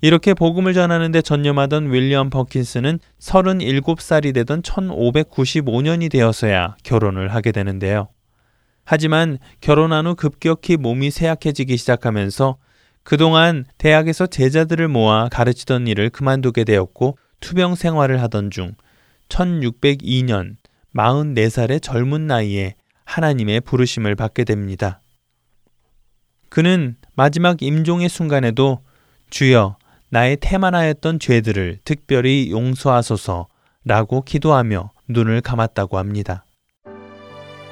이렇게 0.00 0.34
복음을 0.34 0.74
전하는데 0.74 1.22
전념하던 1.22 1.92
윌리엄 1.92 2.30
퍼킨스는 2.30 2.98
37살이 3.20 4.34
되던 4.34 4.62
1595년이 4.62 6.10
되어서야 6.10 6.76
결혼을 6.82 7.34
하게 7.34 7.52
되는데요. 7.52 8.08
하지만 8.86 9.38
결혼한 9.60 10.06
후 10.06 10.14
급격히 10.14 10.76
몸이 10.76 11.10
쇠약해지기 11.10 11.76
시작하면서 11.76 12.56
그동안 13.02 13.64
대학에서 13.78 14.26
제자들을 14.26 14.88
모아 14.88 15.28
가르치던 15.28 15.88
일을 15.88 16.08
그만두게 16.08 16.64
되었고 16.64 17.18
투병 17.40 17.74
생활을 17.74 18.22
하던 18.22 18.50
중 18.50 18.72
1602년 19.28 20.56
44살의 20.94 21.82
젊은 21.82 22.26
나이에 22.26 22.74
하나님의 23.04 23.60
부르심을 23.60 24.14
받게 24.14 24.44
됩니다. 24.44 25.00
그는 26.48 26.96
마지막 27.14 27.62
임종의 27.62 28.08
순간에도 28.08 28.80
주여 29.30 29.76
나의 30.10 30.38
태만하였던 30.40 31.18
죄들을 31.18 31.80
특별히 31.84 32.50
용서하소서라고 32.50 34.22
기도하며 34.24 34.92
눈을 35.08 35.40
감았다고 35.40 35.98
합니다. 35.98 36.45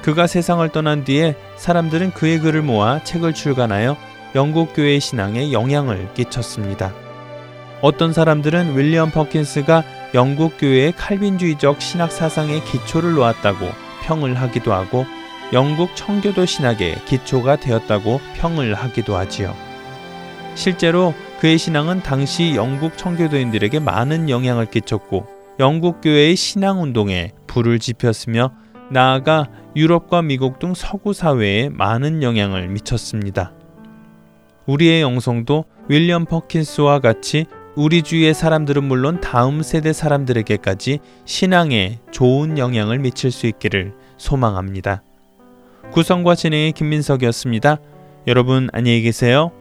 그가 0.05 0.27
세상을 0.27 0.69
떠난 0.69 1.03
뒤에 1.03 1.35
사람들은 1.55 2.11
그의 2.11 2.37
글을 2.37 2.61
모아 2.61 3.03
책을 3.03 3.33
출간하여 3.33 3.97
영국 4.35 4.75
교회 4.75 4.99
신앙에 4.99 5.51
영향을 5.51 6.13
끼쳤습니다. 6.13 6.93
어떤 7.81 8.13
사람들은 8.13 8.77
윌리엄 8.77 9.09
퍼킨스가 9.09 9.83
영국 10.13 10.59
교회의 10.59 10.91
칼빈주의적 10.91 11.81
신학 11.81 12.11
사상의 12.11 12.63
기초를 12.65 13.13
놓았다고 13.13 13.67
평을 14.03 14.35
하기도 14.35 14.73
하고 14.73 15.07
영국 15.53 15.95
청교도 15.95 16.45
신학의 16.45 17.03
기초가 17.05 17.55
되었다고 17.55 18.21
평을 18.35 18.75
하기도 18.75 19.15
하지요. 19.15 19.55
실제로 20.53 21.15
그의 21.39 21.57
신앙은 21.57 22.03
당시 22.03 22.53
영국 22.53 22.95
청교도인들에게 22.99 23.79
많은 23.79 24.29
영향을 24.29 24.67
끼쳤고 24.67 25.25
영국 25.59 26.01
교회의 26.01 26.35
신앙 26.35 26.83
운동에 26.83 27.31
불을 27.47 27.79
지폈으며 27.79 28.51
나아가 28.91 29.47
유럽과 29.75 30.21
미국 30.21 30.59
등 30.59 30.73
서구 30.73 31.13
사회에 31.13 31.69
많은 31.69 32.23
영향을 32.23 32.67
미쳤습니다. 32.69 33.53
우리의 34.65 35.01
영성도 35.01 35.65
윌리엄 35.89 36.25
퍼킨스와 36.25 36.99
같이 36.99 37.45
우리 37.75 38.01
주위의 38.01 38.33
사람들은 38.33 38.83
물론 38.85 39.19
다음 39.19 39.61
세대 39.61 39.91
사람들에게까지 39.91 40.99
신앙에 41.25 41.99
좋은 42.11 42.57
영향을 42.57 42.99
미칠 42.99 43.31
수 43.31 43.47
있기를 43.47 43.93
소망합니다. 44.17 45.03
구성과 45.91 46.35
진행의 46.35 46.71
김민석이었습니다. 46.71 47.77
여러분 48.27 48.69
안녕히 48.71 49.01
계세요. 49.01 49.51